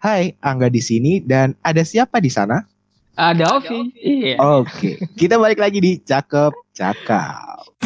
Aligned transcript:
Hai, 0.00 0.32
Angga 0.40 0.72
di 0.72 0.80
sini 0.80 1.20
dan 1.20 1.52
ada 1.60 1.84
siapa 1.84 2.24
di 2.24 2.32
sana? 2.32 2.64
Ada 3.20 3.60
Ovi. 3.60 3.92
Iya. 4.00 4.40
Oke, 4.40 4.96
kita 5.12 5.36
balik 5.36 5.60
lagi 5.60 5.76
di 5.76 6.00
Cakep 6.00 6.72
Cakap. 6.72 7.79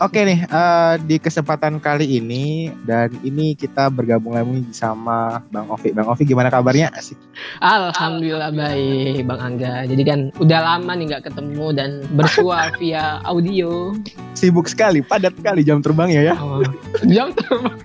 Oke 0.00 0.24
nih, 0.24 0.48
uh, 0.48 0.96
di 1.04 1.20
kesempatan 1.20 1.76
kali 1.76 2.16
ini 2.16 2.72
dan 2.88 3.12
ini 3.20 3.52
kita 3.52 3.92
bergabung 3.92 4.32
lagi 4.32 4.64
sama 4.72 5.44
Bang 5.52 5.68
Ovi. 5.68 5.92
Bang 5.92 6.08
Ovi 6.08 6.24
gimana 6.24 6.48
kabarnya? 6.48 6.88
Asik. 6.96 7.20
Alhamdulillah 7.60 8.48
baik, 8.48 9.28
Bang 9.28 9.44
Angga. 9.44 9.84
Jadi 9.84 10.00
kan 10.08 10.32
udah 10.40 10.56
lama 10.64 10.96
nih 10.96 11.04
nggak 11.12 11.28
ketemu 11.28 11.66
dan 11.76 11.90
bersua 12.16 12.72
via 12.80 13.20
audio. 13.28 13.92
Sibuk 14.32 14.72
sekali, 14.72 15.04
padat 15.04 15.36
sekali 15.36 15.60
jam 15.68 15.84
terbangnya 15.84 16.32
ya. 16.32 16.34
Oh, 16.40 16.64
jam 17.04 17.36
terbang. 17.36 17.76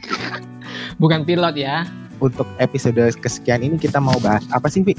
Bukan 1.03 1.27
pilot 1.27 1.59
ya. 1.59 1.83
Untuk 2.23 2.47
episode 2.63 3.11
kesekian 3.19 3.59
ini 3.59 3.75
kita 3.75 3.99
mau 3.99 4.15
bahas 4.23 4.47
apa 4.55 4.71
sih, 4.71 4.87
Vi? 4.87 4.95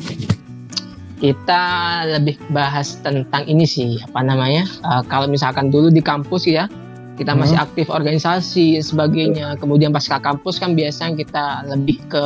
kita 1.17 1.65
lebih 2.13 2.37
bahas 2.53 3.01
tentang 3.01 3.49
ini 3.49 3.65
sih 3.65 3.97
apa 4.05 4.21
namanya 4.21 4.69
uh, 4.85 5.01
kalau 5.09 5.25
misalkan 5.25 5.73
dulu 5.73 5.89
di 5.89 6.05
kampus 6.05 6.45
ya 6.45 6.69
kita 7.17 7.33
hmm. 7.33 7.41
masih 7.43 7.57
aktif 7.59 7.87
organisasi 7.89 8.79
sebagainya 8.85 9.57
kemudian 9.59 9.91
pas 9.91 10.05
ke 10.05 10.21
kampus 10.21 10.61
kan 10.61 10.77
biasanya 10.77 11.17
kita 11.19 11.45
lebih 11.73 11.99
ke 12.13 12.25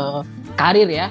karir 0.59 0.91
ya 0.91 1.09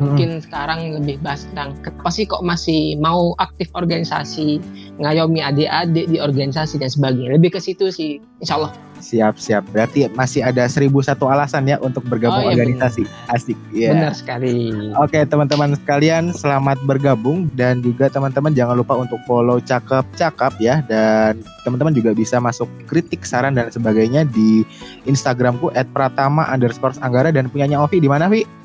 mungkin 0.00 0.40
hmm. 0.40 0.44
sekarang 0.48 0.80
lebih 0.96 1.20
bahas 1.20 1.44
tentang 1.50 1.76
kenapa 1.84 2.08
sih 2.08 2.24
kok 2.24 2.40
masih 2.40 2.96
mau 2.96 3.36
aktif 3.36 3.68
organisasi 3.76 4.62
ngayomi 5.00 5.44
adik-adik 5.44 6.08
di 6.08 6.16
organisasi 6.16 6.80
dan 6.80 6.88
sebagainya 6.88 7.36
lebih 7.36 7.52
ke 7.56 7.60
situ 7.60 7.92
sih 7.92 8.22
insya 8.40 8.56
Allah 8.60 8.72
Siap 9.02 9.34
siap. 9.34 9.66
Berarti 9.74 10.06
masih 10.14 10.46
ada 10.46 10.62
seribu 10.70 11.02
satu 11.02 11.26
alasan 11.26 11.66
ya 11.66 11.76
untuk 11.82 12.06
bergabung 12.06 12.46
oh, 12.46 12.54
iya, 12.54 12.62
organisasi. 12.62 13.02
Benar. 13.02 13.34
Asik. 13.34 13.58
Yeah. 13.74 13.92
Benar 13.98 14.14
sekali. 14.14 14.70
Oke 14.94 15.26
teman-teman 15.26 15.74
sekalian 15.74 16.30
selamat 16.30 16.78
bergabung 16.86 17.50
dan 17.58 17.82
juga 17.82 18.06
teman-teman 18.06 18.54
jangan 18.54 18.78
lupa 18.78 18.94
untuk 18.94 19.18
follow 19.26 19.58
cakep 19.58 20.06
cakap 20.14 20.54
ya 20.62 20.86
dan 20.86 21.42
teman-teman 21.66 21.90
juga 21.90 22.14
bisa 22.14 22.38
masuk 22.38 22.70
kritik 22.86 23.26
saran 23.26 23.58
dan 23.58 23.74
sebagainya 23.74 24.22
di 24.30 24.62
Instagramku 25.10 25.74
@pratama 25.90 26.46
underscore 26.46 26.94
anggara 27.02 27.34
dan 27.34 27.50
punyanya 27.50 27.82
Ovi 27.82 27.98
di 27.98 28.06
mana 28.06 28.30
Vi? 28.30 28.61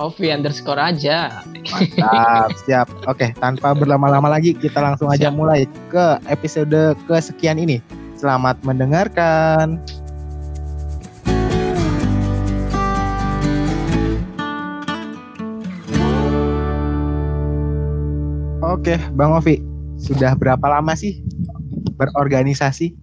Ovi 0.00 0.32
underscore 0.32 0.80
aja. 0.80 1.44
Mantap, 1.68 2.56
siap. 2.64 2.88
Oke, 3.04 3.36
tanpa 3.36 3.76
berlama-lama 3.76 4.32
lagi 4.32 4.56
kita 4.56 4.80
langsung 4.80 5.12
aja 5.12 5.28
siap. 5.28 5.36
mulai 5.36 5.68
ke 5.92 6.16
episode 6.24 6.96
kesekian 7.04 7.60
ini. 7.60 7.84
Selamat 8.16 8.56
mendengarkan. 8.64 9.76
Oke, 18.64 18.96
Bang 19.12 19.36
Ovi, 19.36 19.60
sudah 20.00 20.32
berapa 20.32 20.64
lama 20.64 20.96
sih 20.96 21.20
berorganisasi? 22.00 22.96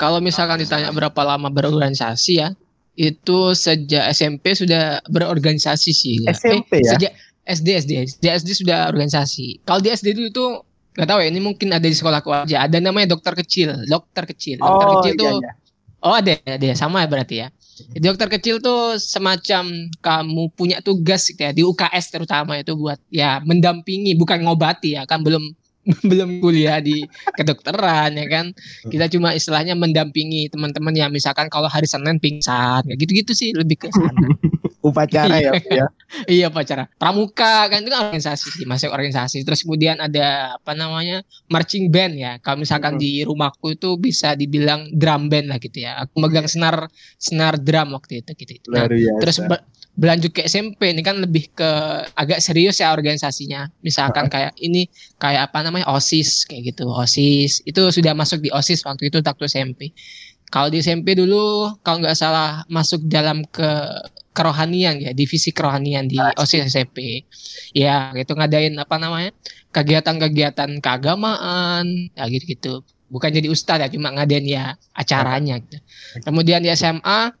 Kalau 0.00 0.24
misalkan 0.24 0.64
ditanya 0.64 0.88
berapa 0.96 1.20
lama 1.28 1.52
berorganisasi 1.52 2.32
ya, 2.40 2.56
itu 2.98 3.54
sejak 3.54 4.10
SMP 4.10 4.58
sudah 4.58 4.98
berorganisasi 5.06 5.94
sih. 5.94 6.18
SMP 6.26 6.82
eh, 6.82 6.82
ya? 6.82 6.90
Sejak 6.98 7.12
SD 7.48 7.68
SD 7.86 7.92
sejak 8.18 8.32
SD 8.42 8.48
sudah 8.66 8.90
organisasi. 8.90 9.62
Kalau 9.62 9.78
di 9.78 9.94
SD 9.94 10.18
dulu 10.18 10.26
itu 10.28 10.46
nggak 10.98 11.08
tahu 11.14 11.18
ya 11.22 11.28
ini 11.30 11.38
mungkin 11.38 11.70
ada 11.70 11.86
di 11.86 11.94
sekolahku 11.94 12.26
aja 12.34 12.66
ada 12.66 12.82
namanya 12.82 13.14
dokter 13.14 13.30
kecil 13.38 13.70
dokter 13.86 14.26
kecil 14.34 14.58
dokter 14.58 14.86
oh, 14.90 14.92
kecil 14.98 15.14
iya, 15.14 15.22
tuh 15.22 15.34
iya. 15.38 15.52
oh 16.02 16.14
ada 16.18 16.32
ada 16.42 16.68
sama 16.74 17.06
ya 17.06 17.08
berarti 17.08 17.36
ya 17.38 17.48
Jadi, 17.78 18.02
dokter 18.02 18.28
kecil 18.34 18.58
tuh 18.58 18.98
semacam 18.98 19.94
kamu 20.02 20.42
punya 20.58 20.82
tugas 20.82 21.30
gitu 21.30 21.38
ya 21.38 21.54
di 21.54 21.62
UKS 21.62 22.18
terutama 22.18 22.58
itu 22.58 22.74
buat 22.74 22.98
ya 23.14 23.38
mendampingi 23.46 24.18
bukan 24.18 24.42
ngobati 24.42 24.98
ya 24.98 25.06
kan 25.06 25.22
belum 25.22 25.54
belum 26.10 26.44
kuliah 26.44 26.78
di 26.84 27.04
kedokteran 27.34 28.14
ya 28.14 28.26
kan? 28.28 28.46
Kita 28.84 29.08
cuma 29.08 29.32
istilahnya 29.32 29.72
mendampingi 29.72 30.52
teman-teman 30.52 30.92
yang 30.92 31.10
misalkan 31.10 31.48
kalau 31.48 31.66
hari 31.66 31.88
Senin 31.88 32.20
pingsan 32.20 32.84
kayak 32.84 32.98
gitu-gitu 33.00 33.32
sih 33.32 33.50
lebih 33.56 33.80
ke 33.80 33.88
sana 33.88 34.28
upacara 34.78 35.42
ya, 35.42 35.52
ya. 35.58 35.86
iya 36.38 36.46
upacara. 36.46 36.86
Pramuka 36.94 37.66
kan 37.66 37.82
itu 37.82 37.90
kan 37.90 38.10
organisasi 38.10 38.46
sih 38.54 38.64
masih 38.64 38.88
organisasi. 38.90 39.42
Terus 39.42 39.66
kemudian 39.66 39.98
ada 39.98 40.58
apa 40.58 40.72
namanya 40.78 41.26
marching 41.50 41.90
band 41.90 42.14
ya. 42.14 42.32
Kalau 42.38 42.62
misalkan 42.62 42.96
hmm. 42.96 43.02
di 43.02 43.12
rumahku 43.26 43.74
itu 43.74 43.98
bisa 43.98 44.38
dibilang 44.38 44.86
drum 44.94 45.26
band 45.26 45.50
lah 45.50 45.58
gitu 45.58 45.82
ya. 45.82 45.98
Aku 46.06 46.22
megang 46.22 46.46
senar 46.46 46.86
senar 47.18 47.58
drum 47.58 47.94
waktu 47.98 48.22
itu 48.22 48.30
gitu, 48.38 48.52
-gitu. 48.62 48.68
Nah, 48.70 48.86
terus 49.18 49.42
berlanjut 49.98 50.30
ke 50.30 50.46
SMP 50.46 50.94
ini 50.94 51.02
kan 51.02 51.18
lebih 51.18 51.50
ke 51.58 51.70
agak 52.14 52.38
serius 52.38 52.78
ya 52.78 52.94
organisasinya. 52.94 53.66
Misalkan 53.82 54.30
kayak 54.30 54.54
ini 54.62 54.86
kayak 55.18 55.50
apa 55.50 55.66
namanya 55.66 55.90
osis 55.90 56.46
kayak 56.46 56.74
gitu. 56.74 56.86
Osis. 56.86 57.66
Itu 57.66 57.90
sudah 57.90 58.14
masuk 58.14 58.46
di 58.46 58.50
osis 58.54 58.86
waktu 58.86 59.10
itu 59.10 59.18
waktu 59.18 59.50
SMP 59.50 59.90
kalau 60.48 60.72
di 60.72 60.80
SMP 60.80 61.12
dulu 61.12 61.76
kalau 61.84 62.00
nggak 62.00 62.16
salah 62.16 62.64
masuk 62.72 63.04
dalam 63.04 63.44
ke 63.52 63.68
kerohanian 64.38 65.02
ya, 65.02 65.10
divisi 65.10 65.50
kerohanian 65.50 66.06
di 66.06 66.14
OSIS 66.38 66.70
SMP. 66.70 67.26
Ya, 67.74 68.14
gitu 68.14 68.38
ngadain 68.38 68.78
apa 68.78 68.94
namanya? 69.02 69.34
kegiatan-kegiatan 69.74 70.80
keagamaan, 70.80 72.14
ya 72.14 72.24
gitu-gitu. 72.30 72.86
Bukan 73.10 73.34
jadi 73.34 73.50
ustadz 73.50 73.84
ya, 73.84 73.88
cuma 73.90 74.14
ngadain 74.14 74.46
ya 74.46 74.78
acaranya 74.94 75.58
gitu. 75.58 75.78
Kemudian 76.22 76.62
di 76.62 76.70
SMA 76.72 77.34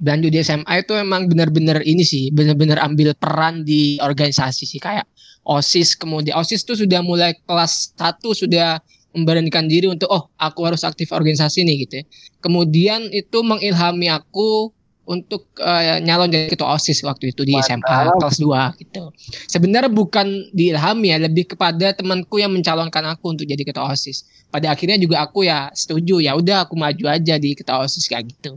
dan 0.00 0.20
di 0.22 0.30
SMA 0.40 0.80
itu 0.80 0.94
emang 0.94 1.26
benar-benar 1.26 1.82
ini 1.82 2.04
sih, 2.06 2.30
benar-benar 2.30 2.80
ambil 2.84 3.16
peran 3.16 3.66
di 3.66 3.98
organisasi 4.00 4.64
sih 4.64 4.80
kayak 4.80 5.04
OSIS 5.44 5.96
kemudian 5.96 6.36
OSIS 6.36 6.62
tuh 6.68 6.76
sudah 6.76 7.00
mulai 7.00 7.32
kelas 7.48 7.96
1 7.96 8.20
sudah 8.32 8.80
memberanikan 9.16 9.66
diri 9.66 9.90
untuk 9.90 10.06
oh 10.06 10.30
aku 10.38 10.60
harus 10.68 10.86
aktif 10.86 11.10
organisasi 11.10 11.66
nih 11.66 11.76
gitu 11.86 11.94
ya. 12.00 12.04
Kemudian 12.40 13.10
itu 13.10 13.42
mengilhami 13.42 14.06
aku 14.08 14.70
untuk 15.10 15.50
uh, 15.58 15.98
nyalon 15.98 16.30
jadi 16.30 16.54
ketua 16.54 16.78
OSIS 16.78 17.02
waktu 17.02 17.34
itu 17.34 17.42
di 17.42 17.58
Mantap. 17.58 17.82
SMA 17.82 17.98
kelas 18.22 18.38
2 18.38 18.80
gitu. 18.86 19.02
Sebenarnya 19.50 19.90
bukan 19.90 20.54
diilhami 20.54 21.10
ya, 21.10 21.18
lebih 21.18 21.50
kepada 21.50 21.90
temanku 21.90 22.38
yang 22.38 22.54
mencalonkan 22.54 23.02
aku 23.10 23.34
untuk 23.34 23.42
jadi 23.50 23.66
ketua 23.66 23.90
OSIS. 23.90 24.46
Pada 24.54 24.70
akhirnya 24.70 25.02
juga 25.02 25.26
aku 25.26 25.42
ya 25.42 25.66
setuju, 25.74 26.22
ya 26.22 26.38
udah 26.38 26.62
aku 26.62 26.78
maju 26.78 27.10
aja 27.10 27.34
di 27.42 27.58
ketua 27.58 27.82
OSIS 27.82 28.06
kayak 28.06 28.30
gitu. 28.30 28.54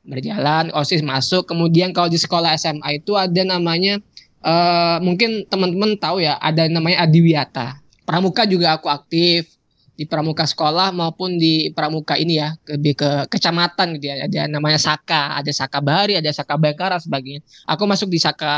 Berjalan 0.00 0.72
OSIS 0.72 1.04
masuk, 1.04 1.44
kemudian 1.44 1.92
kalau 1.92 2.08
di 2.08 2.16
sekolah 2.16 2.56
SMA 2.56 3.04
itu 3.04 3.12
ada 3.20 3.44
namanya 3.44 4.00
uh, 4.40 4.96
mungkin 5.04 5.44
teman-teman 5.52 6.00
tahu 6.00 6.24
ya, 6.24 6.40
ada 6.40 6.64
namanya 6.64 7.04
Adiwiyata. 7.04 7.76
Pramuka 8.08 8.48
juga 8.48 8.80
aku 8.80 8.88
aktif, 8.88 9.59
di 10.00 10.08
pramuka 10.08 10.48
sekolah 10.48 10.96
maupun 10.96 11.36
di 11.36 11.68
pramuka 11.76 12.16
ini 12.16 12.40
ya 12.40 12.56
lebih 12.72 12.96
ke 12.96 13.10
kecamatan 13.28 14.00
gitu 14.00 14.08
ya. 14.08 14.24
Ada 14.24 14.48
namanya 14.48 14.80
Saka 14.80 15.36
ada 15.36 15.52
Saka 15.52 15.84
Bahari 15.84 16.16
ada 16.16 16.32
Saka 16.32 16.56
Bangkara 16.56 16.96
sebagainya. 16.96 17.44
Aku 17.68 17.84
masuk 17.84 18.08
di 18.08 18.16
Saka 18.16 18.56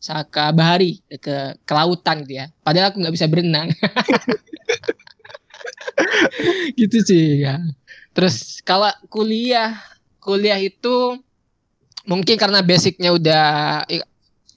Saka 0.00 0.48
Bahari 0.56 1.04
ke 1.20 1.60
kelautan 1.68 2.24
gitu 2.24 2.40
ya. 2.40 2.48
Padahal 2.64 2.88
aku 2.88 3.04
nggak 3.04 3.12
bisa 3.20 3.28
berenang. 3.28 3.68
Gitu 6.80 7.04
sih 7.04 7.44
ya. 7.44 7.60
Terus 8.16 8.64
kalau 8.64 8.88
kuliah 9.12 9.76
kuliah 10.24 10.56
itu 10.56 11.20
mungkin 12.08 12.40
karena 12.40 12.64
basicnya 12.64 13.12
udah 13.12 13.44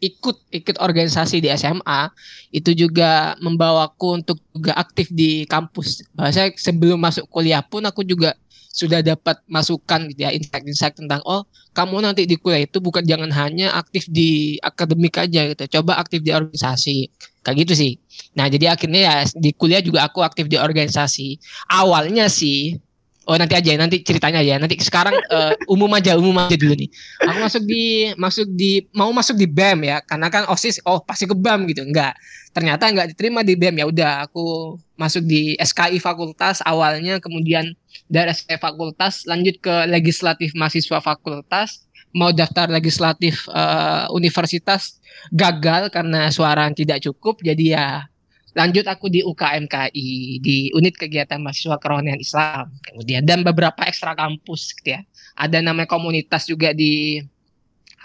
ikut 0.03 0.52
ikut 0.52 0.75
organisasi 0.84 1.40
di 1.40 1.47
SMA 1.56 2.12
itu 2.52 2.75
juga 2.75 3.40
membawaku 3.40 4.19
untuk 4.19 4.38
juga 4.52 4.75
aktif 4.75 5.08
di 5.16 5.47
kampus. 5.47 6.03
Bahasa 6.12 6.52
sebelum 6.59 7.00
masuk 7.00 7.24
kuliah 7.31 7.64
pun 7.64 7.88
aku 7.88 8.03
juga 8.03 8.36
sudah 8.74 9.06
dapat 9.06 9.38
masukan 9.46 10.09
gitu 10.09 10.26
ya 10.26 10.34
insight-insight 10.34 10.97
tentang 10.97 11.22
oh 11.29 11.46
kamu 11.78 12.02
nanti 12.02 12.26
di 12.26 12.41
kuliah 12.41 12.66
itu 12.66 12.82
bukan 12.82 13.05
jangan 13.05 13.29
hanya 13.29 13.70
aktif 13.78 14.09
di 14.09 14.58
akademik 14.66 15.14
aja 15.22 15.46
gitu 15.46 15.64
coba 15.79 16.02
aktif 16.02 16.20
di 16.26 16.34
organisasi. 16.35 17.08
Kayak 17.44 17.58
gitu 17.67 17.73
sih. 17.76 17.91
Nah 18.40 18.47
jadi 18.47 18.76
akhirnya 18.76 19.02
ya 19.03 19.16
di 19.35 19.52
kuliah 19.56 19.79
juga 19.79 20.03
aku 20.08 20.20
aktif 20.26 20.52
di 20.52 20.58
organisasi. 20.59 21.40
Awalnya 21.70 22.28
sih 22.28 22.78
Oh 23.23 23.40
nanti 23.40 23.55
aja 23.55 23.72
nanti 23.79 24.03
ceritanya 24.03 24.43
ya. 24.43 24.59
Nanti 24.59 24.75
sekarang 24.84 25.16
uh, 25.31 25.55
umum 25.73 25.87
aja 25.96 26.20
umum 26.20 26.35
aja 26.43 26.59
dulu 26.59 26.75
nih. 26.75 26.90
Aku 27.23 27.40
masuk 27.40 27.64
di 27.64 28.11
masuk 28.20 28.47
di 28.52 28.84
mau 28.91 29.08
masuk 29.16 29.40
di 29.40 29.47
BEM 29.47 29.87
ya 29.87 29.97
karena 30.03 30.28
kan 30.28 30.43
osis 30.52 30.84
oh 30.84 30.99
pasti 30.99 31.23
ke 31.23 31.35
BEM 31.35 31.64
gitu. 31.72 31.87
Enggak. 31.87 32.20
Ternyata 32.52 32.91
enggak 32.91 33.16
diterima 33.16 33.41
di 33.41 33.55
BEM 33.55 33.79
ya 33.79 33.85
udah 33.87 34.11
aku 34.28 34.75
masuk 34.99 35.23
di 35.23 35.55
SKI 35.55 36.03
fakultas 36.03 36.59
awalnya 36.67 37.17
kemudian 37.23 37.72
dari 38.11 38.35
SKI 38.35 38.59
fakultas 38.59 39.23
lanjut 39.23 39.55
ke 39.64 39.75
legislatif 39.87 40.52
mahasiswa 40.53 40.99
fakultas. 40.99 41.87
Mau 42.14 42.29
daftar 42.29 42.70
legislatif 42.70 43.49
uh, 43.49 44.05
universitas 44.14 45.02
gagal 45.34 45.90
karena 45.90 46.29
suara 46.29 46.70
tidak 46.70 47.02
cukup. 47.02 47.41
Jadi 47.41 47.73
ya 47.73 48.05
lanjut 48.53 48.85
aku 48.85 49.09
di 49.09 49.26
UKMKI 49.26 50.40
di 50.40 50.70
unit 50.78 50.94
kegiatan 50.97 51.41
mahasiswa 51.41 51.78
kerohanian 51.82 52.22
Islam. 52.22 52.70
Kemudian 52.85 53.26
dan 53.26 53.41
beberapa 53.41 53.82
ekstra 53.85 54.14
kampus 54.14 54.78
gitu 54.78 54.97
ya. 54.97 55.02
Ada 55.34 55.66
namanya 55.66 55.90
komunitas 55.90 56.46
juga 56.46 56.72
di 56.72 57.22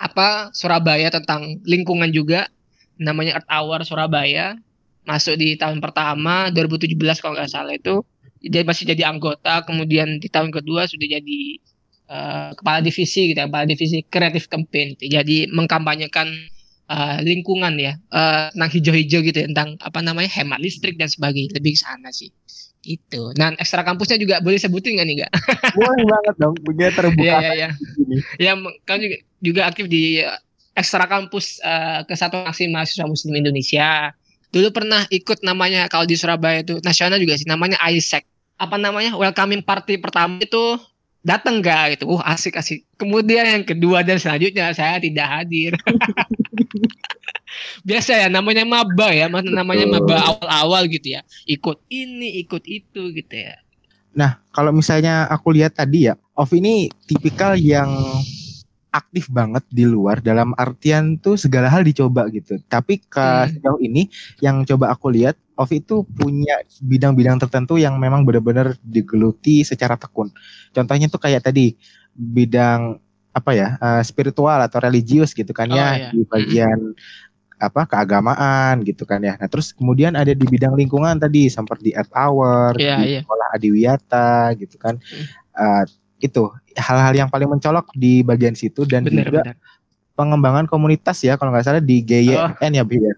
apa 0.01 0.49
Surabaya 0.57 1.13
tentang 1.13 1.61
lingkungan 1.69 2.09
juga. 2.11 2.49
Namanya 2.99 3.39
Earth 3.41 3.51
Hour 3.53 3.79
Surabaya. 3.85 4.57
Masuk 5.05 5.41
di 5.41 5.57
tahun 5.57 5.81
pertama 5.81 6.53
2017 6.53 6.97
kalau 7.21 7.37
nggak 7.37 7.53
salah 7.53 7.77
itu. 7.77 8.05
Dia 8.41 8.65
masih 8.65 8.89
jadi 8.89 9.09
anggota. 9.09 9.65
Kemudian 9.69 10.21
di 10.21 10.29
tahun 10.33 10.49
kedua 10.53 10.89
sudah 10.89 11.07
jadi 11.07 11.41
uh, 12.09 12.51
kepala 12.57 12.81
divisi 12.81 13.33
gitu 13.33 13.39
ya, 13.39 13.47
kepala 13.47 13.65
divisi 13.69 14.03
kreatif 14.09 14.49
campaign 14.49 14.97
gitu. 14.97 15.13
jadi 15.13 15.49
mengkampanyekan 15.53 16.29
uh, 16.89 17.19
lingkungan 17.23 17.77
ya 17.77 17.97
uh, 18.11 18.51
tentang 18.53 18.71
hijau-hijau 18.73 19.21
gitu 19.23 19.39
ya, 19.39 19.47
tentang 19.53 19.77
apa 19.81 20.01
namanya 20.01 20.33
hemat 20.33 20.59
listrik 20.59 20.97
dan 20.97 21.07
sebagainya 21.07 21.55
lebih 21.55 21.77
ke 21.77 21.81
sana 21.85 22.11
sih. 22.11 22.33
Itu 22.83 23.37
dan 23.37 23.55
ekstra 23.61 23.85
kampusnya 23.85 24.17
juga 24.17 24.41
boleh 24.41 24.57
sebutin 24.57 24.97
nggak 24.97 25.07
nih 25.07 25.17
nggak 25.23 25.33
boleh 25.79 26.03
banget 26.09 26.35
dong 26.41 26.55
punya 26.63 26.89
terbuka 26.95 27.27
ya 27.27 27.39
ya 27.53 27.53
ya 27.53 27.69
ya 28.41 28.53
kan 28.89 29.03
juga, 29.03 29.17
juga 29.45 29.61
aktif 29.69 29.85
di 29.91 30.23
ekstra 30.79 31.05
kampus 31.11 31.59
uh, 31.61 32.07
kesatuan 32.07 32.47
aksi 32.49 32.71
mahasiswa 32.71 33.07
muslim 33.07 33.35
Indonesia. 33.37 34.15
Dulu 34.49 34.73
pernah 34.73 35.05
ikut 35.13 35.45
namanya 35.45 35.91
kalau 35.93 36.09
di 36.09 36.17
Surabaya 36.17 36.65
itu 36.65 36.81
nasional 36.81 37.21
juga 37.21 37.37
sih 37.37 37.45
namanya 37.45 37.77
ISEC 37.85 38.25
apa 38.59 38.75
namanya 38.75 39.15
welcoming 39.15 39.63
party 39.63 40.01
pertama 40.01 40.41
itu 40.41 40.79
datang 41.23 41.61
gak 41.61 41.99
gitu. 41.99 42.09
Uh 42.09 42.23
asik 42.25 42.57
asik. 42.57 42.87
Kemudian 42.97 43.45
yang 43.45 43.65
kedua 43.67 44.01
dan 44.01 44.17
selanjutnya 44.17 44.73
saya 44.73 44.97
tidak 45.03 45.27
hadir 45.29 45.73
biasa 47.89 48.27
ya 48.27 48.29
namanya 48.29 48.65
maba 48.69 49.09
ya 49.11 49.27
namanya 49.29 49.87
maba 49.89 50.17
awal-awal 50.35 50.85
gitu 50.91 51.19
ya 51.19 51.21
ikut 51.49 51.79
ini 51.89 52.43
ikut 52.45 52.65
itu 52.69 53.13
gitu 53.15 53.35
ya 53.35 53.57
nah 54.13 54.41
kalau 54.53 54.75
misalnya 54.75 55.29
aku 55.31 55.55
lihat 55.55 55.79
tadi 55.79 56.11
ya 56.11 56.15
Of 56.39 56.55
ini 56.55 56.87
tipikal 57.11 57.59
yang 57.59 57.91
aktif 58.95 59.29
banget 59.29 59.67
di 59.69 59.85
luar 59.85 60.23
dalam 60.23 60.55
artian 60.57 61.19
tuh 61.19 61.35
segala 61.35 61.69
hal 61.69 61.83
dicoba 61.85 62.31
gitu 62.31 62.57
tapi 62.71 63.03
ke 63.03 63.21
hmm. 63.21 63.59
sejauh 63.59 63.81
ini 63.83 64.07
yang 64.41 64.63
coba 64.65 64.95
aku 64.95 65.13
lihat 65.13 65.37
Ovi 65.59 65.83
itu 65.83 66.07
punya 66.07 66.63
bidang-bidang 66.79 67.43
tertentu 67.43 67.83
yang 67.83 67.99
memang 67.99 68.23
benar-benar 68.23 68.79
digeluti 68.79 69.67
secara 69.67 69.99
tekun. 69.99 70.31
Contohnya 70.71 71.11
tuh 71.11 71.19
kayak 71.19 71.51
tadi 71.51 71.75
bidang 72.15 73.03
apa 73.39 73.51
ya 73.55 73.69
uh, 73.79 74.03
spiritual 74.03 74.59
atau 74.59 74.83
religius 74.83 75.31
gitu 75.31 75.55
kan 75.55 75.71
ya 75.71 75.87
oh, 75.87 75.93
iya. 75.95 76.09
di 76.11 76.21
bagian 76.27 76.79
apa 77.59 77.91
keagamaan 77.91 78.87
gitu 78.87 79.03
kan 79.03 79.19
ya. 79.19 79.35
Nah 79.35 79.51
terus 79.51 79.75
kemudian 79.75 80.15
ada 80.15 80.31
di 80.31 80.47
bidang 80.47 80.79
lingkungan 80.79 81.19
tadi 81.19 81.51
seperti 81.51 81.91
di 81.91 81.93
Earth 81.95 82.15
Hour, 82.15 82.79
yeah, 82.79 83.03
di 83.03 83.19
yeah. 83.19 83.23
sekolah 83.27 83.49
Adiwiyata 83.59 84.55
gitu 84.63 84.79
kan. 84.79 84.95
Uh, 85.59 85.83
itu 86.23 86.51
hal-hal 86.79 87.15
yang 87.15 87.29
paling 87.31 87.51
mencolok 87.51 87.91
di 87.95 88.23
bagian 88.23 88.55
situ 88.55 88.87
dan 88.87 89.07
bener, 89.07 89.27
juga 89.27 89.43
bener. 89.43 89.57
pengembangan 90.19 90.67
komunitas 90.67 91.19
ya 91.23 91.39
kalau 91.39 91.55
nggak 91.55 91.67
salah 91.67 91.83
di 91.83 92.03
GYN 92.03 92.59
oh. 92.59 92.75
ya 92.75 92.83
Bi 92.83 92.99
ya. 93.07 93.15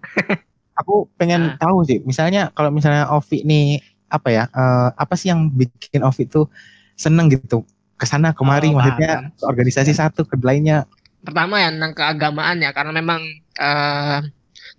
aku 0.76 1.08
pengen 1.20 1.56
nah. 1.56 1.60
tahu 1.60 1.84
sih, 1.84 2.00
misalnya 2.04 2.48
kalau 2.56 2.72
misalnya 2.72 3.08
Ovi 3.12 3.44
nih 3.44 3.80
apa 4.08 4.28
ya, 4.32 4.44
uh, 4.52 4.92
apa 4.96 5.16
sih 5.16 5.28
yang 5.28 5.52
bikin 5.52 6.00
Ovi 6.00 6.24
itu 6.24 6.48
seneng 6.96 7.28
gitu 7.32 7.64
ke 8.00 8.08
sana 8.08 8.32
kemari, 8.32 8.72
oh, 8.72 8.80
maksudnya 8.80 9.28
organisasi 9.44 9.92
ya. 9.92 10.08
satu 10.08 10.24
ke 10.24 10.40
lainnya. 10.40 10.88
Pertama 11.20 11.60
ya 11.60 11.68
tentang 11.68 11.92
keagamaan 11.92 12.64
ya, 12.64 12.72
karena 12.72 12.96
memang 12.96 13.20
uh, 13.60 14.24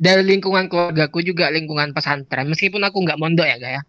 dari 0.01 0.25
lingkungan 0.25 0.65
keluargaku 0.65 1.21
juga 1.21 1.53
lingkungan 1.53 1.93
pesantren, 1.93 2.49
meskipun 2.49 2.81
aku 2.81 2.97
nggak 3.05 3.21
mondok 3.21 3.45
ya, 3.45 3.61
gak 3.61 3.73
ya. 3.77 3.81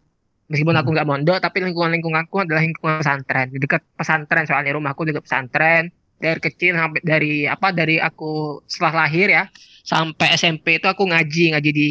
Meskipun 0.53 0.77
aku 0.77 0.93
hmm. 0.93 0.97
nggak 1.01 1.09
mondok, 1.09 1.39
tapi 1.41 1.65
lingkungan 1.65 1.97
lingkunganku 1.97 2.45
adalah 2.45 2.61
lingkungan 2.61 3.01
pesantren, 3.01 3.49
di 3.49 3.57
dekat 3.57 3.81
pesantren 3.97 4.45
soalnya 4.45 4.77
rumahku 4.77 5.09
dekat 5.09 5.25
pesantren. 5.25 5.89
Dari 6.23 6.39
kecil 6.39 6.79
sampai 6.79 7.03
dari 7.03 7.51
apa 7.51 7.75
dari 7.75 7.99
aku 7.99 8.63
setelah 8.71 9.11
lahir 9.11 9.27
ya 9.27 9.51
sampai 9.83 10.39
SMP 10.39 10.79
itu 10.79 10.87
aku 10.87 11.11
ngaji 11.11 11.59
ngaji 11.59 11.71
di 11.75 11.91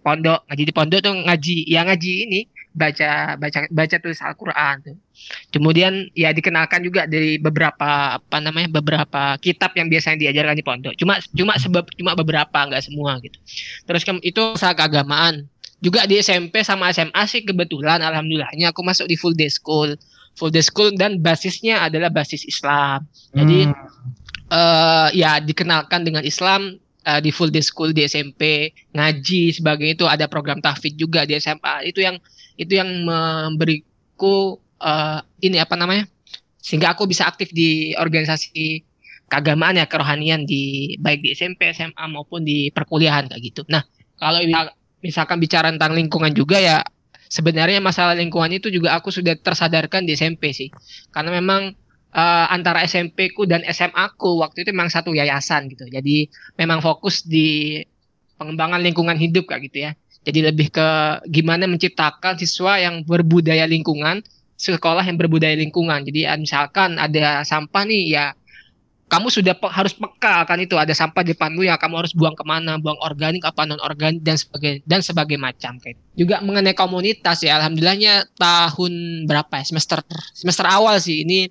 pondok 0.00 0.48
ngaji 0.48 0.62
di 0.64 0.72
pondok 0.72 1.00
tuh 1.04 1.12
ngaji 1.12 1.56
ya 1.68 1.84
ngaji 1.84 2.12
ini 2.24 2.40
baca 2.76 3.40
baca 3.40 3.64
baca 3.72 3.96
tulis 3.96 4.20
Al-Qur'an 4.20 4.84
tuh. 4.84 4.96
Kemudian 5.48 6.12
ya 6.12 6.36
dikenalkan 6.36 6.84
juga 6.84 7.08
dari 7.08 7.40
beberapa 7.40 8.20
apa 8.20 8.38
namanya 8.38 8.68
beberapa 8.68 9.40
kitab 9.40 9.72
yang 9.80 9.88
biasanya 9.88 10.28
diajarkan 10.28 10.54
di 10.60 10.64
pondok. 10.64 10.94
Cuma 11.00 11.16
cuma 11.32 11.56
sebab 11.56 11.88
cuma 11.96 12.12
beberapa 12.12 12.68
nggak 12.68 12.84
semua 12.84 13.16
gitu. 13.24 13.40
Terus 13.88 14.04
itu 14.20 14.40
usaha 14.52 14.76
keagamaan. 14.76 15.48
Juga 15.80 16.04
di 16.04 16.20
SMP 16.20 16.60
sama 16.60 16.92
SMA 16.92 17.24
sih 17.28 17.44
kebetulan 17.44 18.04
alhamdulillahnya 18.04 18.76
aku 18.76 18.84
masuk 18.84 19.08
di 19.08 19.16
full 19.16 19.32
day 19.32 19.48
school. 19.48 19.96
Full 20.36 20.52
day 20.52 20.60
school 20.60 20.92
dan 20.92 21.16
basisnya 21.24 21.80
adalah 21.80 22.12
basis 22.12 22.44
Islam. 22.44 23.08
Jadi 23.32 23.72
hmm. 23.72 23.74
uh, 24.52 25.08
ya 25.16 25.40
dikenalkan 25.40 26.04
dengan 26.04 26.20
Islam 26.20 26.76
uh, 27.08 27.20
di 27.22 27.32
full 27.32 27.48
day 27.48 27.64
school 27.64 27.94
di 27.94 28.04
SMP 28.04 28.74
ngaji 28.92 29.56
sebagai 29.56 29.88
itu 29.88 30.04
ada 30.04 30.28
program 30.28 30.60
tahfidz 30.60 30.98
juga 30.98 31.24
di 31.24 31.38
SMA 31.40 31.88
itu 31.88 32.04
yang 32.04 32.20
itu 32.56 32.76
yang 32.76 32.88
memberiku 33.04 34.60
uh, 34.80 35.20
ini 35.40 35.60
apa 35.60 35.76
namanya 35.76 36.08
sehingga 36.60 36.92
aku 36.96 37.06
bisa 37.06 37.28
aktif 37.28 37.54
di 37.54 37.94
organisasi 37.94 38.82
keagamaan 39.30 39.78
ya 39.78 39.86
kerohanian 39.86 40.48
di 40.48 40.94
baik 40.98 41.22
di 41.22 41.28
SMP 41.34 41.70
SMA 41.70 42.04
maupun 42.10 42.42
di 42.42 42.72
perkuliahan 42.74 43.30
kayak 43.30 43.42
gitu 43.42 43.62
nah 43.68 43.84
kalau 44.16 44.40
misalkan 45.04 45.38
bicara 45.38 45.68
tentang 45.70 45.92
lingkungan 45.92 46.32
juga 46.32 46.58
ya 46.58 46.80
sebenarnya 47.28 47.78
masalah 47.82 48.16
lingkungan 48.16 48.50
itu 48.54 48.72
juga 48.72 48.96
aku 48.96 49.12
sudah 49.12 49.36
tersadarkan 49.38 50.08
di 50.08 50.16
SMP 50.16 50.50
sih 50.56 50.72
karena 51.12 51.36
memang 51.36 51.76
uh, 52.16 52.46
antara 52.48 52.82
SMP 52.88 53.30
ku 53.36 53.44
dan 53.44 53.60
SMA 53.68 54.16
ku 54.16 54.40
waktu 54.40 54.64
itu 54.64 54.72
memang 54.72 54.88
satu 54.88 55.12
yayasan 55.12 55.68
gitu. 55.68 55.84
Jadi 55.86 56.32
memang 56.56 56.80
fokus 56.80 57.22
di 57.22 57.80
pengembangan 58.40 58.80
lingkungan 58.80 59.20
hidup 59.20 59.44
kayak 59.48 59.68
gitu 59.68 59.78
ya. 59.84 59.92
Jadi 60.26 60.42
lebih 60.42 60.74
ke 60.74 60.88
gimana 61.30 61.70
menciptakan 61.70 62.34
siswa 62.34 62.82
yang 62.82 63.06
berbudaya 63.06 63.62
lingkungan, 63.62 64.26
sekolah 64.58 65.06
yang 65.06 65.14
berbudaya 65.14 65.54
lingkungan. 65.54 66.02
Jadi 66.02 66.26
misalkan 66.42 66.98
ada 66.98 67.46
sampah 67.46 67.86
nih 67.86 68.02
ya 68.10 68.26
kamu 69.06 69.30
sudah 69.30 69.54
pe 69.54 69.70
harus 69.70 69.94
peka 69.94 70.42
akan 70.42 70.66
itu. 70.66 70.74
Ada 70.74 70.90
sampah 70.90 71.22
di 71.22 71.30
depanmu 71.30 71.62
ya 71.62 71.78
kamu 71.78 72.02
harus 72.02 72.10
buang 72.10 72.34
ke 72.34 72.42
mana? 72.42 72.74
Buang 72.82 72.98
organik 73.06 73.46
apa 73.46 73.62
non 73.62 73.78
organik 73.78 74.18
dan 74.26 74.34
sebagai 74.34 74.82
dan 74.82 74.98
sebagai 74.98 75.38
macam 75.38 75.78
kayak 75.78 75.94
juga 76.18 76.42
mengenai 76.42 76.74
komunitas 76.74 77.46
ya 77.46 77.62
alhamdulillahnya 77.62 78.26
tahun 78.34 79.24
berapa 79.30 79.62
ya? 79.62 79.64
Semester 79.70 80.02
semester 80.34 80.66
awal 80.66 80.98
sih. 80.98 81.22
Ini 81.22 81.46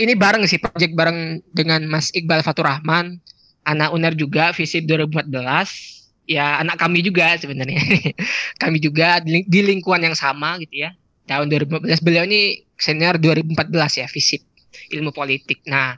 ini 0.00 0.12
bareng 0.16 0.48
sih 0.48 0.62
project 0.62 0.96
bareng 0.96 1.44
dengan 1.52 1.84
Mas 1.84 2.08
Iqbal 2.16 2.40
Fatur 2.40 2.64
Rahman, 2.64 3.20
anak 3.68 3.92
UNER 3.92 4.14
juga, 4.16 4.54
visip 4.56 4.86
2014. 4.88 5.97
Ya 6.28 6.60
anak 6.60 6.76
kami 6.76 7.00
juga 7.00 7.40
sebenarnya. 7.40 7.80
kami 8.62 8.78
juga 8.84 9.24
di, 9.24 9.60
lingkungan 9.64 10.12
yang 10.12 10.16
sama 10.16 10.60
gitu 10.60 10.84
ya. 10.84 10.92
Tahun 11.24 11.48
2014 11.48 12.04
beliau 12.04 12.24
ini 12.28 12.68
senior 12.76 13.16
2014 13.16 14.04
ya 14.04 14.06
visip 14.12 14.44
ilmu 14.92 15.12
politik. 15.12 15.64
Nah, 15.64 15.96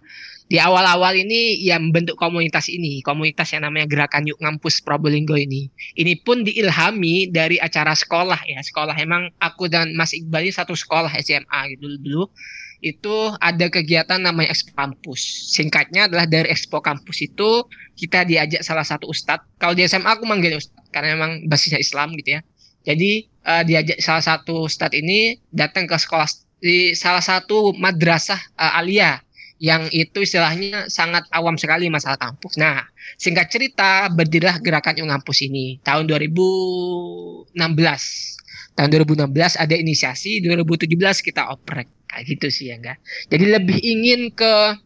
di 0.51 0.59
awal-awal 0.59 1.15
ini 1.15 1.63
yang 1.63 1.91
membentuk 1.91 2.19
komunitas 2.19 2.67
ini, 2.67 3.03
komunitas 3.07 3.55
yang 3.55 3.63
namanya 3.63 3.87
Gerakan 3.87 4.27
Yuk 4.27 4.39
Ngampus 4.43 4.83
Probolinggo 4.83 5.39
ini. 5.39 5.71
Ini 5.95 6.23
pun 6.27 6.43
diilhami 6.43 7.31
dari 7.31 7.63
acara 7.63 7.95
sekolah 7.95 8.43
ya. 8.51 8.59
Sekolah 8.59 8.95
emang 8.99 9.31
aku 9.39 9.71
dan 9.71 9.95
Mas 9.95 10.11
Iqbal 10.11 10.51
ini 10.51 10.55
satu 10.55 10.75
sekolah 10.75 11.11
SMA 11.23 11.61
gitu 11.79 11.99
dulu 12.03 12.31
itu 12.81 13.33
ada 13.41 13.69
kegiatan 13.69 14.21
namanya 14.21 14.53
Expo 14.53 14.73
Kampus. 14.73 15.53
Singkatnya 15.53 16.09
adalah 16.09 16.25
dari 16.25 16.49
Expo 16.49 16.81
Kampus 16.81 17.21
itu 17.25 17.65
kita 17.97 18.25
diajak 18.25 18.65
salah 18.65 18.85
satu 18.85 19.09
ustadz. 19.09 19.45
Kalau 19.61 19.77
di 19.77 19.85
SMA 19.85 20.09
aku 20.09 20.25
manggil 20.25 20.57
ustadz 20.57 20.89
karena 20.93 21.17
memang 21.17 21.45
basisnya 21.47 21.81
Islam 21.81 22.17
gitu 22.17 22.37
ya. 22.37 22.41
Jadi 22.89 23.29
uh, 23.45 23.63
diajak 23.65 24.01
salah 24.01 24.25
satu 24.25 24.65
ustadz 24.65 24.97
ini 24.97 25.37
datang 25.53 25.85
ke 25.85 25.97
sekolah 25.97 26.29
di 26.61 26.97
salah 26.97 27.21
satu 27.21 27.77
madrasah 27.77 28.41
uh, 28.57 28.81
alia 28.81 29.21
yang 29.61 29.93
itu 29.93 30.25
istilahnya 30.25 30.89
sangat 30.89 31.29
awam 31.37 31.61
sekali 31.61 31.93
masalah 31.93 32.17
kampus. 32.17 32.57
Nah, 32.57 32.81
singkat 33.21 33.53
cerita 33.53 34.09
berdirilah 34.09 34.57
gerakan 34.65 34.97
Yung 35.05 35.13
Kampus 35.13 35.45
ini 35.45 35.77
tahun 35.85 36.09
2016. 36.09 37.53
Tahun 38.81 38.89
2016 38.97 39.61
ada 39.61 39.77
inisiasi, 39.77 40.41
2017 40.41 40.89
kita 41.21 41.53
oprek. 41.53 42.09
Kayak 42.09 42.25
gitu 42.33 42.47
sih 42.49 42.73
ya 42.73 42.81
enggak? 42.81 42.97
Jadi 43.29 43.45
lebih 43.53 43.77
ingin 43.77 44.33
ke 44.33 44.81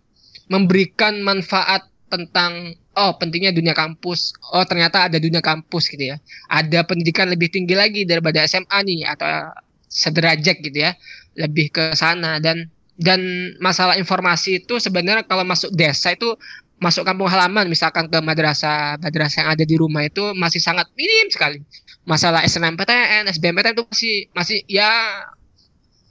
memberikan 0.51 1.23
manfaat 1.23 1.87
tentang 2.11 2.75
oh 2.99 3.15
pentingnya 3.23 3.55
dunia 3.55 3.71
kampus. 3.71 4.35
Oh 4.51 4.67
ternyata 4.67 5.07
ada 5.07 5.23
dunia 5.23 5.39
kampus 5.39 5.87
gitu 5.95 6.11
ya. 6.11 6.19
Ada 6.51 6.83
pendidikan 6.83 7.31
lebih 7.31 7.55
tinggi 7.55 7.79
lagi 7.79 8.03
daripada 8.03 8.43
SMA 8.51 8.83
nih 8.83 9.07
atau 9.15 9.55
sederajat 9.87 10.59
gitu 10.59 10.75
ya. 10.75 10.99
Lebih 11.39 11.71
ke 11.71 11.85
sana. 11.95 12.43
Dan 12.43 12.67
dan 12.99 13.23
masalah 13.63 13.95
informasi 13.95 14.67
itu 14.67 14.83
sebenarnya 14.83 15.23
kalau 15.23 15.47
masuk 15.47 15.71
desa 15.71 16.19
itu 16.19 16.35
masuk 16.83 17.07
kampung 17.07 17.31
halaman 17.31 17.71
misalkan 17.71 18.11
ke 18.11 18.19
madrasah 18.19 18.99
madrasah 18.99 19.47
yang 19.47 19.51
ada 19.55 19.65
di 19.65 19.77
rumah 19.79 20.05
itu 20.05 20.35
masih 20.37 20.61
sangat 20.61 20.91
minim 20.99 21.31
sekali. 21.31 21.63
Masalah 22.05 22.45
SNMPTN 22.45 23.31
SBMPTN 23.33 23.75
itu 23.79 23.85
masih 23.89 24.17
masih 24.37 24.59
ya 24.69 24.91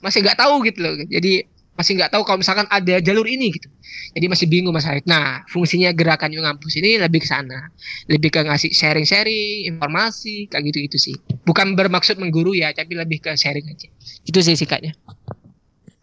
masih 0.02 0.24
nggak 0.24 0.40
tahu 0.40 0.64
gitu 0.66 0.80
loh. 0.82 0.94
Jadi 1.08 1.46
masih 1.74 1.98
nggak 1.98 2.14
tahu 2.14 2.22
kalau 2.22 2.38
misalkan 2.38 2.70
ada 2.70 3.02
jalur 3.02 3.26
ini 3.26 3.50
gitu. 3.54 3.66
Jadi 4.14 4.26
masih 4.30 4.46
bingung 4.46 4.74
mas 4.74 4.86
Haid. 4.86 5.06
Nah 5.10 5.42
fungsinya 5.50 5.90
gerakan 5.94 6.30
yang 6.30 6.46
ngampus 6.46 6.78
ini 6.78 7.02
lebih 7.02 7.26
ke 7.26 7.28
sana. 7.30 7.70
Lebih 8.06 8.30
ke 8.30 8.40
ngasih 8.46 8.70
sharing-sharing 8.74 9.70
informasi 9.74 10.50
kayak 10.50 10.64
gitu 10.70 10.78
gitu 10.90 10.98
sih. 10.98 11.16
Bukan 11.46 11.74
bermaksud 11.74 12.22
mengguru 12.22 12.54
ya 12.54 12.70
tapi 12.74 12.94
lebih 12.94 13.22
ke 13.22 13.34
sharing 13.34 13.66
aja. 13.70 13.90
Itu 14.26 14.40
sih 14.42 14.54
sikatnya. 14.54 14.94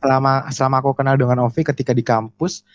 Selama 0.00 0.48
selama 0.50 0.76
aku 0.82 0.96
kenal 0.96 1.14
dengan 1.14 1.46
Ovi 1.46 1.62
ketika 1.62 1.94
di 1.94 2.02
kampus 2.02 2.66